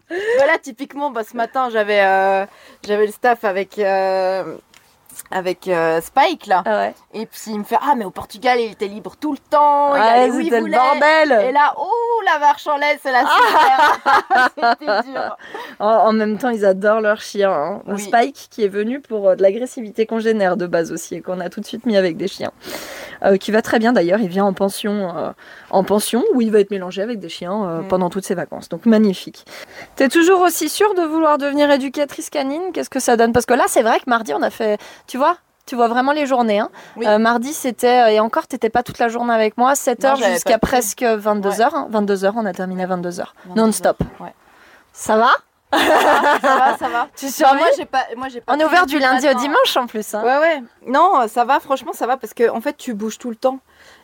[0.39, 2.45] voilà, typiquement, bah, ce matin, j'avais euh,
[2.87, 4.57] j'avais le staff avec, euh,
[5.31, 6.63] avec euh, Spike là.
[6.67, 6.95] Ah ouais.
[7.15, 9.95] Et puis il me fait Ah, mais au Portugal, il était libre tout le temps.
[9.97, 10.77] il allait où il c'était le voulait.
[10.77, 11.47] bordel.
[11.49, 14.51] Et là, oh, la marche en laisse, c'est la super.
[14.79, 15.37] C'était dur.
[15.81, 17.51] En, en même temps, ils adorent leur chien.
[17.53, 17.83] hein.
[17.87, 18.01] Oui.
[18.01, 21.49] Spike, qui est venu pour euh, de l'agressivité congénère de base aussi, et qu'on a
[21.49, 22.53] tout de suite mis avec des chiens.
[23.25, 25.15] Euh, qui va très bien d'ailleurs, il vient en pension,
[25.71, 27.89] en pension où il va être mélangé avec des chiens Mm.
[27.89, 28.69] pendant toutes ses vacances.
[28.69, 29.45] Donc magnifique.
[29.97, 32.73] T'es toujours aussi sûre de vouloir devenir éducatrice canine?
[32.75, 33.33] Qu'est-ce que ça donne?
[33.33, 34.79] Parce que là, c'est vrai que mardi, on a fait.
[35.07, 35.37] Tu vois
[35.67, 36.61] tu vois vraiment les journées.
[36.61, 36.71] Hein.
[36.97, 37.09] Oui.
[37.09, 38.15] Euh, mardi, c'était.
[38.15, 39.73] Et encore, t'étais pas toute la journée avec moi.
[39.73, 41.91] 7h Non, j'avais jusqu'à presque 22h.
[41.91, 43.25] 22h, on a terminé à 22h.
[43.57, 43.99] Non-stop.
[44.21, 44.33] Ouais.
[44.93, 45.33] Ça va?
[45.73, 47.09] Ça va, ça va.
[47.17, 49.77] Tu survis moi, j'ai pas, moi, j'ai pas On est ouvert du lundi au dimanche
[49.77, 50.15] en plus.
[50.15, 50.23] Hein.
[50.23, 50.63] Ouais, ouais.
[50.87, 53.59] Non, ça va, franchement, ça va parce que en fait, tu bouges tout le temps.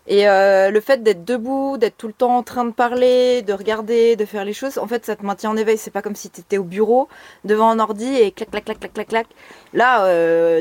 [0.08, 3.52] Et euh, le fait d'être debout, d'être tout le temps en train de parler, de
[3.52, 5.78] regarder, de faire les choses, en fait, ça te maintient en éveil.
[5.78, 7.08] C'est pas comme si tu étais au bureau,
[7.44, 9.26] devant un ordi et clac, clac, clac, clac, clac, clac.
[9.74, 10.60] Là, euh,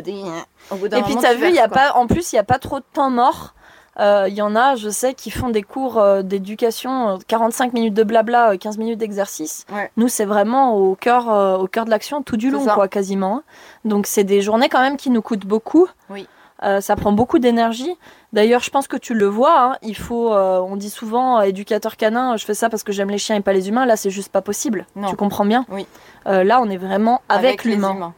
[0.70, 1.78] au bout d'un Et puis t'as vu, y a quoi.
[1.78, 3.56] pas, en plus, il y a pas trop de temps mort.
[4.00, 7.74] Euh, Il y en a, je sais, qui font des cours euh, d'éducation, euh, 45
[7.74, 9.66] minutes de blabla, euh, 15 minutes d'exercice.
[9.74, 9.92] Ouais.
[9.98, 12.74] Nous, c'est vraiment au cœur, euh, au cœur de l'action, tout du long, ça.
[12.74, 13.38] quoi, quasiment.
[13.38, 13.44] hein.
[13.84, 15.88] Donc, c'est des journées quand même qui nous coûtent beaucoup.
[16.10, 16.26] Oui.
[16.64, 17.92] Euh, ça prend beaucoup d'énergie.
[18.34, 19.60] D'ailleurs, je pense que tu le vois.
[19.62, 22.92] hein, il faut, euh, on dit souvent, euh, éducateur canin, je fais ça parce que
[22.92, 23.86] j'aime les chiens et pas les humains.
[23.86, 24.86] Là, c'est juste pas possible.
[24.96, 25.10] Non.
[25.10, 25.88] Tu comprends bien Oui.
[26.26, 28.14] Là, on est vraiment avec, les l'humain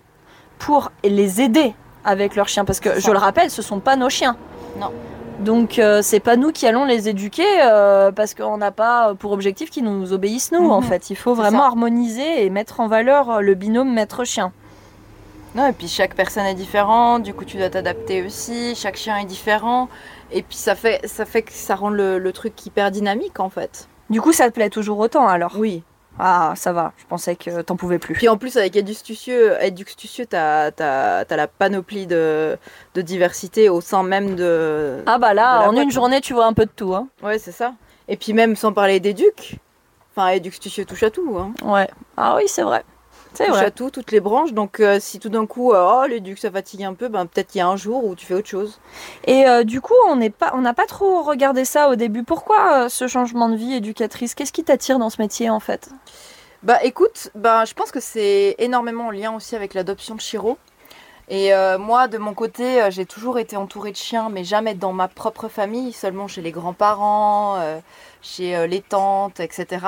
[0.60, 1.74] pour les aider
[2.04, 2.66] avec leurs chiens.
[2.66, 4.36] Parce que je le rappelle, ce sont pas nos chiens.
[4.80, 4.91] Non.
[5.39, 9.32] Donc euh, c'est pas nous qui allons les éduquer euh, parce qu'on n'a pas pour
[9.32, 10.72] objectif qu'ils nous obéissent nous Mhm.
[10.72, 11.10] en fait.
[11.10, 11.66] Il faut vraiment ça.
[11.66, 14.52] harmoniser et mettre en valeur le binôme maître-chien.
[15.56, 19.18] Non, et puis chaque personne est différente, du coup tu dois t'adapter aussi, chaque chien
[19.18, 19.88] est différent,
[20.32, 23.49] et puis ça fait, ça fait que ça rend le, le truc hyper dynamique en
[23.49, 23.88] fait.
[24.10, 25.54] Du coup ça te plaît toujours autant alors?
[25.58, 25.84] Oui.
[26.18, 28.16] Ah ça va, je pensais que t'en pouvais plus.
[28.16, 32.58] Puis en plus avec Edustucieux, Edustucieux t'as as, la panoplie de,
[32.95, 35.04] de diversité au sein même de...
[35.06, 36.95] Ah bah là, en boîte, une journée tu vois un peu de tout.
[36.95, 37.08] Hein.
[37.22, 37.74] Ouais c'est ça.
[38.08, 39.60] Et puis même sans parler d'Educ,
[40.16, 41.54] enfin Edustucieux touche à tout, hein.
[41.64, 41.88] Ouais.
[42.18, 42.84] Ah oui c'est vrai.
[43.34, 43.65] C'est touche vrai.
[43.65, 46.51] à tout, toutes les branches, donc euh, si tout d'un coup, euh, oh l'Educ ça
[46.51, 48.79] fatigue un peu, ben peut-être qu'il y a un jour où tu fais autre chose.
[49.25, 52.23] Et euh, du coup on pas, n'a pas trop regardé ça au début.
[52.23, 54.36] Pourquoi euh, ce changement de vie éducatrice?
[54.36, 55.89] Qu'est-ce qui t'attire dans ce métier en fait?
[56.61, 60.57] Bah écoute, bah, je pense que c'est énormément en lien aussi avec l'adoption de Chiro.
[61.29, 64.91] Et euh, moi, de mon côté, j'ai toujours été entourée de chiens, mais jamais dans
[64.91, 67.79] ma propre famille, seulement chez les grands-parents, euh,
[68.21, 69.86] chez euh, les tantes, etc.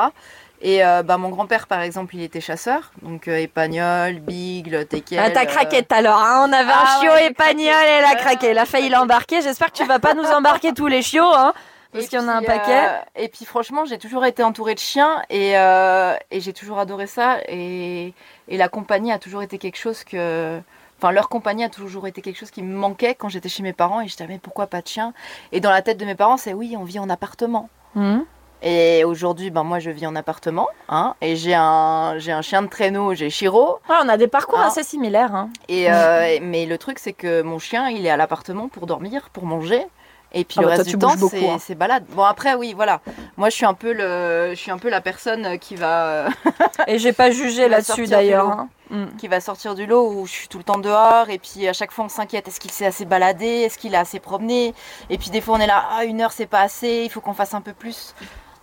[0.61, 5.19] Et euh, bah, mon grand-père, par exemple, il était chasseur, donc euh, épagnol, bigle, teckel.
[5.21, 6.45] Ah, t'as euh, craqué tout à l'heure, hein.
[6.49, 8.47] on avait Ah un chiot ouais, épagnol et elle a craqué.
[8.47, 9.41] Elle a failli l'embarquer.
[9.41, 11.53] J'espère que tu vas pas nous embarquer tous les chiots, hein,
[11.91, 12.85] parce Et qu'il y en a un puis, paquet.
[12.87, 16.79] euh, et puis franchement, j'ai toujours été entourée de chiens et, euh, et j'ai toujours
[16.79, 17.37] adoré ça.
[17.47, 18.13] Et,
[18.47, 20.59] et la compagnie a toujours été quelque chose que.
[20.97, 23.73] Enfin, leur compagnie a toujours été quelque chose qui me manquait quand j'étais chez mes
[23.73, 25.13] parents et je disais, mais pourquoi pas de chien
[25.51, 27.69] Et dans la tête de mes parents, c'est oui, on vit en appartement.
[27.95, 28.25] Mhm.
[28.61, 30.67] Et aujourd'hui, ben, moi, je vis en appartement.
[30.89, 33.79] Hein, et j'ai un, j'ai un chien de traîneau, j'ai Chiro.
[33.89, 34.67] Ouais, on a des parcours Ah.
[34.67, 35.35] assez similaires.
[35.35, 35.49] hein.
[35.69, 39.29] Et, euh, mais le truc, c'est que mon chien, il est à l'appartement pour dormir,
[39.33, 39.85] pour manger.
[40.37, 41.57] Et puis Ah le bah, reste du temps, c'est hein.
[41.61, 42.03] c'est balade.
[42.09, 42.99] Bon, après, oui, voilà.
[43.37, 46.25] Moi, je suis un peu, le, je suis un peu la personne qui va,
[46.87, 48.49] Et j'ai pas jugé là-dessus d'ailleurs.
[48.49, 48.69] hein.
[48.91, 49.15] Mhm.
[49.17, 51.29] qui va sortir du lot où je suis tout le temps dehors.
[51.29, 52.47] Et puis à chaque fois, on s'inquiète.
[52.47, 53.45] Est-ce qu'il s'est assez baladé?
[53.47, 54.73] Est-ce qu'il a assez promené?
[55.09, 57.03] Et puis des fois, on est là, ah, une heure, c'est pas assez.
[57.05, 58.13] Il faut qu'on fasse un peu plus,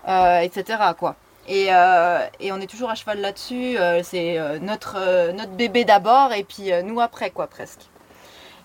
[0.07, 0.95] etc.
[0.99, 1.17] Quoi.
[1.47, 3.79] Et, euh, et on est toujours à cheval là-dessus.
[3.79, 7.92] euh, c'est euh, notre, euh, notre bébé d'abord et puis euh, nous après, quoi, presque.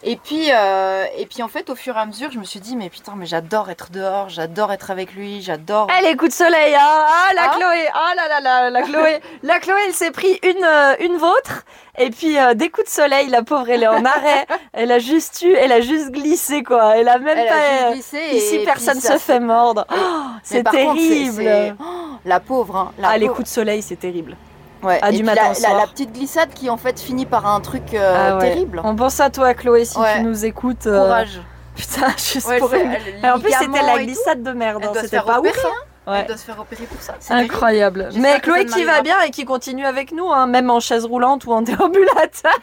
[0.04, 2.60] Et puis, euh, et puis en fait, au fur et à mesure, je me suis
[2.60, 5.88] dit, mais putain, mais j'adore être dehors, j'adore être avec lui, j'adore.
[6.00, 6.80] Eh, les coups de soleil, hein.
[6.82, 7.56] ah la Ah.
[7.58, 11.18] Chloé, ah là là là, la Chloé, la Chloé, elle s'est pris une euh, une
[11.18, 11.64] vôtre
[11.98, 15.00] et puis euh, des coups de soleil, la pauvre, elle est en arrêt, elle a
[15.00, 17.54] juste eu, elle a juste glissé quoi, elle a même Elle pas.
[17.56, 19.86] a juste glissé et Ici, puis personne se fait mordre.
[20.00, 21.76] Oh, c'est contre, terrible.
[21.80, 21.84] Oh,
[22.24, 24.38] la pauvre, hein, la ah, les coups de soleil, c'est terrible.
[24.84, 25.00] Ouais.
[25.02, 28.30] Ah, du matin la, la- petite glissade qui en fait finit par un truc euh,
[28.32, 28.50] Ah ouais.
[28.50, 28.82] terrible.
[28.84, 30.18] On pense à toi, Chloé, si Ouais.
[30.18, 30.86] tu nous écoutes.
[30.88, 31.42] euh, Courage.
[31.76, 34.82] Putain, juste Ouais, pour une- elle- En plus, c'était la glissade de merde.
[34.84, 35.66] Elle hein, C'était pas ouf.
[35.66, 35.70] hein.
[36.10, 36.24] Elle Ouais.
[36.24, 37.16] doit se faire opérer pour ça.
[37.32, 38.10] Incroyable.
[38.16, 41.44] Mais Chloé qui va bien et qui continue avec nous, hein, même en chaise roulante
[41.46, 42.54] ou en déambulateur.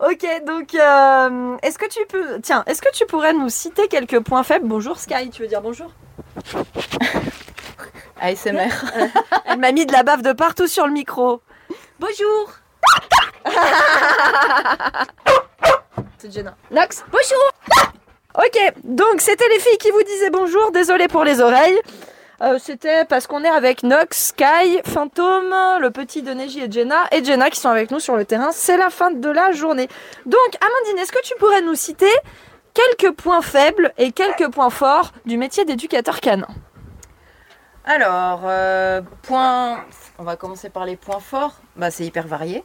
[0.00, 4.20] ok, donc euh, est-ce que tu peux, tiens, est-ce que tu pourrais nous citer quelques
[4.20, 4.68] points faibles?
[4.68, 5.90] Bonjour Sky, tu veux dire bonjour?
[8.20, 8.68] ASMR.
[9.56, 11.40] Elle m'a mis de la bave de partout sur le micro.
[11.98, 12.52] Bonjour.
[16.18, 16.54] C'est Jenna.
[16.70, 17.50] Nox, bonjour.
[18.34, 20.72] Ok, donc c'était les filles qui vous disaient bonjour.
[20.72, 21.80] Désolée pour les oreilles.
[22.42, 27.08] Euh, c'était parce qu'on est avec Nox, Sky, Fantôme, le petit de Neji et Jenna,
[27.10, 28.50] et Jenna qui sont avec nous sur le terrain.
[28.52, 29.88] C'est la fin de la journée.
[30.26, 32.12] Donc, Amandine, est-ce que tu pourrais nous citer
[32.74, 36.48] quelques points faibles et quelques points forts du métier d'éducateur canin?
[37.86, 39.84] Alors, euh, point.
[40.18, 41.54] On va commencer par les points forts.
[41.76, 42.64] Bah, c'est hyper varié.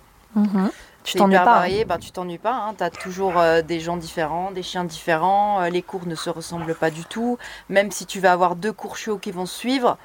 [1.03, 2.53] Tu C'est t'ennuies pas hein varié, bah, tu t'ennuies pas.
[2.53, 2.73] Hein.
[2.77, 5.61] Tu as toujours euh, des gens différents, des chiens différents.
[5.61, 7.37] euh, les cours ne se ressemblent pas du tout.
[7.69, 9.97] Même si tu vas avoir deux cours chiots qui vont se suivre,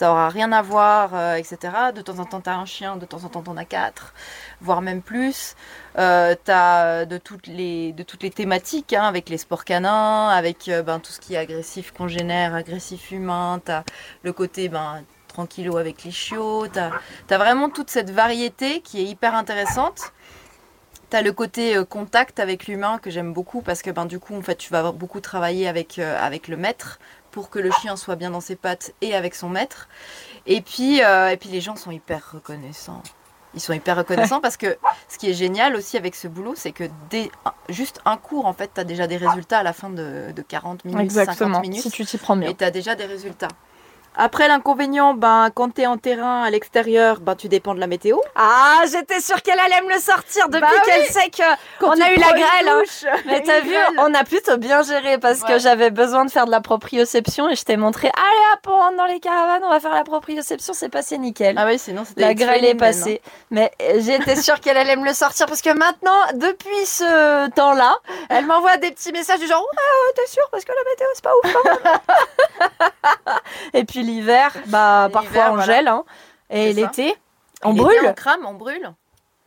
[0.00, 1.58] ça aura rien à voir, euh, etc.
[1.94, 3.66] De temps en temps, tu as un chien, de temps en temps, tu en as
[3.66, 4.14] quatre,
[4.62, 5.56] voire même plus.
[5.98, 10.28] Euh, tu as de toutes les, de toutes les thématiques, hein, avec les sports canins,
[10.28, 13.60] avec euh, ben, tout ce qui est agressif congénère, agressif humain.
[13.62, 13.84] Tu as
[14.22, 16.66] le côté ben, tranquillo avec les chiots.
[16.68, 20.14] Tu as, vraiment toute cette variété qui est hyper intéressante.
[21.10, 24.18] Tu as le côté euh, contact avec l'humain que j'aime beaucoup parce que ben, du
[24.18, 26.98] coup, en fait, tu vas beaucoup travailler avec, euh, avec le maître
[27.30, 29.88] pour que le chien soit bien dans ses pattes et avec son maître.
[30.46, 33.02] Et puis, euh, et puis les gens sont hyper reconnaissants.
[33.54, 34.78] Ils sont hyper reconnaissants parce que
[35.08, 37.30] ce qui est génial aussi avec ce boulot, c'est que dès
[37.68, 40.42] juste un cours, en fait, tu as déjà des résultats à la fin de, de
[40.42, 41.82] 40 minutes, Exactement, 50 minutes.
[41.82, 42.48] si tu t'y prends bien.
[42.48, 43.48] Et tu as déjà des résultats.
[44.22, 47.86] Après, l'inconvénient, ben, quand tu es en terrain à l'extérieur, ben, tu dépends de la
[47.86, 48.18] météo.
[48.34, 50.80] Ah, j'étais sûre qu'elle allait me le sortir depuis Bah oui.
[50.92, 51.42] qu'elle sait que
[51.80, 52.68] Quand on tu a eu la grêle.
[52.68, 52.82] hein.
[53.24, 53.86] Mais t'as vu, grêle.
[53.98, 57.56] on a plutôt bien géré parce que j'avais besoin de faire de la proprioception et
[57.56, 60.74] je t'ai montré, allez hop, on rentre dans les caravanes, on va faire la proprioception,
[60.74, 61.54] c'est passé nickel.
[61.58, 63.22] Ah oui, sinon c'était la grêle est passée.
[63.50, 67.96] Mais euh, j'étais sûre qu'elle allait me le sortir parce que maintenant, depuis ce temps-là,
[68.28, 71.06] elle m'envoie des petits messages du genre, ouais, ouais, t'es sûre parce que la météo
[71.14, 73.38] c'est pas ouf même.
[73.74, 75.64] et puis l'hiver, bah parfois on voilà.
[75.64, 76.04] gèle, hein.
[76.50, 77.14] Et l'été,
[77.62, 77.96] on brûle.
[78.06, 78.90] On crame, on brûle.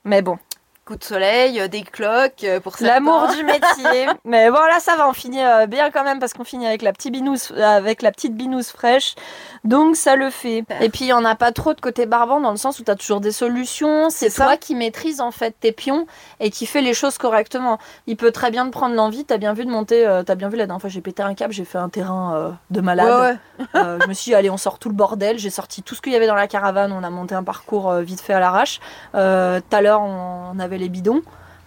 [0.04, 0.38] Mais bon.
[0.86, 2.76] Coup de soleil, euh, des cloques euh, pour.
[2.82, 4.06] L'amour du métier.
[4.26, 6.82] Mais bon, là, ça va, on finit euh, bien quand même parce qu'on finit avec
[6.82, 8.34] la, petite binouse, avec la petite
[8.66, 9.16] fraîche.
[9.64, 10.58] Donc, ça le fait.
[10.58, 10.82] Super.
[10.82, 12.84] Et puis, il n'y en a pas trop de côté barbant dans le sens où
[12.84, 14.10] tu as toujours des solutions.
[14.10, 16.06] C'est toi qui maîtrise en fait tes pions
[16.42, 17.80] et qui fait les choses correctement.
[18.06, 19.24] Il peut très bien te prendre l'envie.
[19.24, 21.00] Tu as bien vu de monter, euh, tu as bien vu la dernière fois, j'ai
[21.00, 23.08] pété un câble, j'ai fait un terrain euh, de malade.
[23.08, 23.66] Ouais, ouais.
[23.76, 25.40] Euh, je me suis dit, allez, on sort tout le bordel.
[25.40, 26.92] J'ai sorti tout ce qu'il y avait dans la caravane.
[26.92, 28.82] On a monté un parcours vite fait à l'arrache.
[29.14, 31.22] Tout à l'heure, on, on les bidons.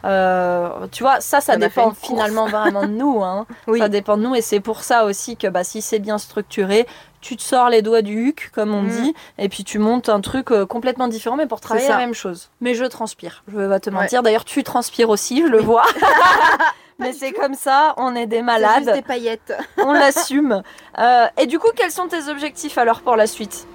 [0.04, 3.24] Euh, tu vois, ça, ça dépend finalement vraiment de nous.
[3.24, 3.46] hein.
[3.66, 3.80] Oui.
[3.80, 4.34] Ça dépend de nous.
[4.36, 6.86] Et c'est pour ça aussi que bah, si c'est bien structuré,
[7.20, 8.88] tu te sors les doigts du huc, comme on Mm.
[8.88, 12.14] dit, et puis tu montes un truc euh, complètement différent, mais pour travailler la même
[12.14, 12.50] chose.
[12.61, 13.42] Mais je transpire.
[13.48, 13.96] Je vais pas te Ouais.
[13.96, 14.22] mentir.
[14.22, 15.82] D'ailleurs, tu transpires aussi, je le vois.
[17.00, 19.54] mais c'est comme ça, on est des malades juste des paillettes.
[19.78, 20.62] on l'assume.
[20.98, 23.66] Euh, et du coup, quels sont tes objectifs alors pour la suite?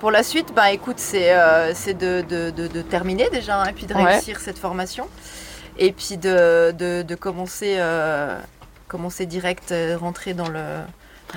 [0.00, 3.72] Pour la suite, bah écoute, c'est euh, de, de, de- de terminer déjà, hein, et
[3.72, 4.04] puis de Ouais.
[4.14, 5.08] réussir cette formation.
[5.76, 8.38] Et puis de, commencer, euh,
[8.88, 10.62] commencer direct, euh, rentrer dans le.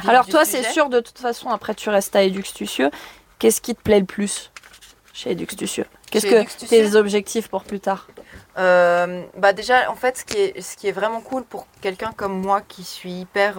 [0.07, 2.91] Alors toi, c'est sûr, de toute façon, après tu restes à Eduxtucieux.
[3.39, 4.51] Qu'est-ce qui te plaît le plus
[5.13, 8.07] chez Eduxtucieux Qu'est-ce que tes objectifs pour plus tard?
[8.57, 12.11] Euh, bah déjà, en fait, ce qui est, ce qui est vraiment cool pour quelqu'un
[12.15, 13.55] comme moi qui suis hyper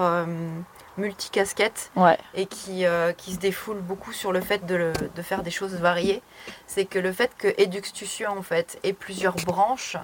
[0.98, 2.18] multicasquette Ouais.
[2.34, 5.50] et qui, euh, qui se défoule beaucoup sur le fait de, le- de faire des
[5.50, 6.22] choses variées,
[6.66, 9.96] c'est que le fait que Eduxtucieux en fait ait plusieurs branches,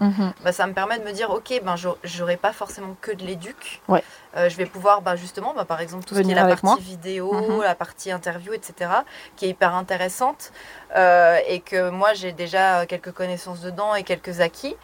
[0.44, 3.24] bah, ça me permet de me dire ok ben j'au- j'aurai pas forcément que de
[3.24, 4.02] l'éduc Ouais.
[4.36, 6.66] Euh, je vais pouvoir bah, justement bah, par exemple tout ce qui est la partie
[6.66, 6.76] moi.
[6.78, 7.62] vidéo Mhm.
[7.62, 8.90] la partie interview etc
[9.36, 10.52] qui est hyper intéressante
[10.96, 14.76] euh, et que moi j'ai déjà quelques connaissances dedans et quelques acquis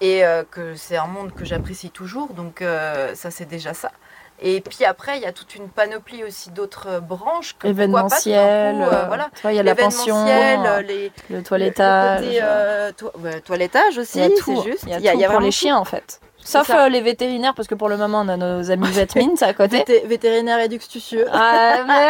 [0.00, 2.62] et euh, que c'est un monde que j'apprécie toujours donc
[3.14, 3.92] ça c'est déjà ça
[4.40, 8.08] et puis après il y a toute une panoplie aussi d'autres euh, branches que pourquoi
[8.08, 11.42] pas, Événementiel, coup, euh, euh, voilà il y a la pension, euh, les, le le-
[11.42, 12.20] toilettage.
[12.20, 14.84] le côté, euh, to- ouais, toilettage aussi, il y a c'est tout, juste.
[14.84, 15.52] il y a, tout pour vraiment les tout.
[15.52, 16.20] chiens en fait.
[16.48, 19.44] Sauf euh, les vétérinaires, parce que pour le moment on a nos amis Vetmin, c'est
[19.44, 19.78] à côté.
[19.78, 21.26] Vété- vétérinaire éductucieux.
[21.32, 22.08] Ah, mais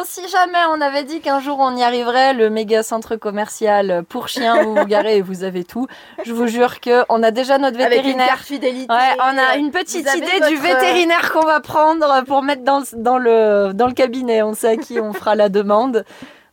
[0.00, 4.02] on- si jamais on avait dit qu'un jour on y arriverait, le méga centre commercial
[4.08, 5.86] pour chiens, vous vous garez et vous avez tout.
[6.24, 8.26] Je vous jure que on a déjà notre Avec une vétérinaire.
[8.28, 8.92] carte fidélité.
[8.92, 12.62] Ouais, on a une petite idée du votre, euh, vétérinaire qu'on va prendre pour mettre
[12.62, 14.42] dans, le, dans le cabinet.
[14.42, 16.04] On sait à qui on fera la demande.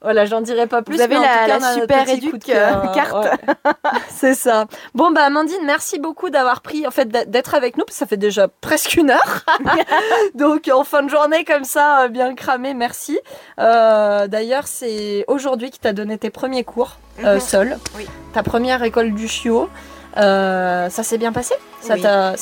[0.04, 0.98] Voilà, j'en dirai pas plus.
[0.98, 3.28] Vous avez la, super éduque carte.
[4.10, 4.66] c'est ça.
[4.94, 8.06] Bon, bah, Amandine, merci beaucoup d'avoir pris, en fait, d'être avec nous, parce que ça
[8.06, 9.46] fait déjà presque une heure.
[10.36, 13.18] Donc, en fin de journée, comme ça, bien cramé, merci.
[13.58, 17.40] D'ailleurs, c'est aujourd'hui que tu as donné tes premiers cours mhm.
[17.40, 17.78] seul.
[17.98, 18.06] Oui.
[18.34, 19.70] Ta première école du chiot.
[20.16, 21.98] Ça s'est bien passé Ça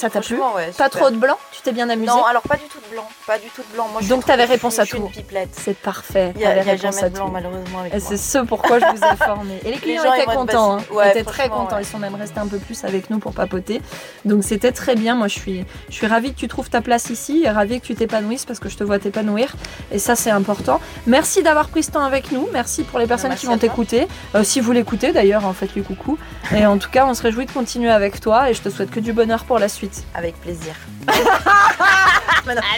[0.09, 0.39] t'a plu
[0.77, 3.07] Pas trop de blanc Tu t'es bien amusé Non, alors pas du tout de blanc.
[3.27, 3.87] Pas du tout de blanc.
[3.91, 5.09] Moi, Donc tu avais réponse à tout.
[5.51, 6.33] C'est parfait.
[6.35, 9.59] Il n'y a, jamais de blanc malheureusement avec C'est ce pourquoi je vous ai formé.
[9.65, 10.77] Et les clients étaient contents.
[10.77, 10.83] Hein.
[11.05, 11.77] ils étaient très contents.
[11.77, 13.81] Ils sont même restés un peu plus avec nous pour papoter.
[14.25, 15.15] Donc c'était très bien.
[15.15, 17.85] Moi je suis, je suis ravie que tu trouves ta place ici et ravie que
[17.85, 19.53] tu t'épanouisses parce que je te vois t'épanouir.
[19.91, 20.79] Et ça c'est important.
[21.07, 22.47] Merci d'avoir pris ce temps avec nous.
[22.53, 24.07] Merci pour les personnes qui vont t'écouter.
[24.35, 26.17] Euh, si vous l'écoutez d'ailleurs, en fait, lui coucou.
[26.55, 28.89] Et en tout cas, on se réjouit de continuer avec toi et je te souhaite
[28.89, 30.03] que du bonheur pour la suite.
[30.15, 30.73] Avec plaisir.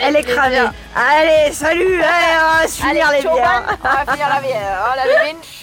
[0.01, 0.57] Elle est cramée.
[0.93, 4.85] Allez, salut Allez, on va finir les bières On va finir la bière.
[4.85, 5.33] Oh, la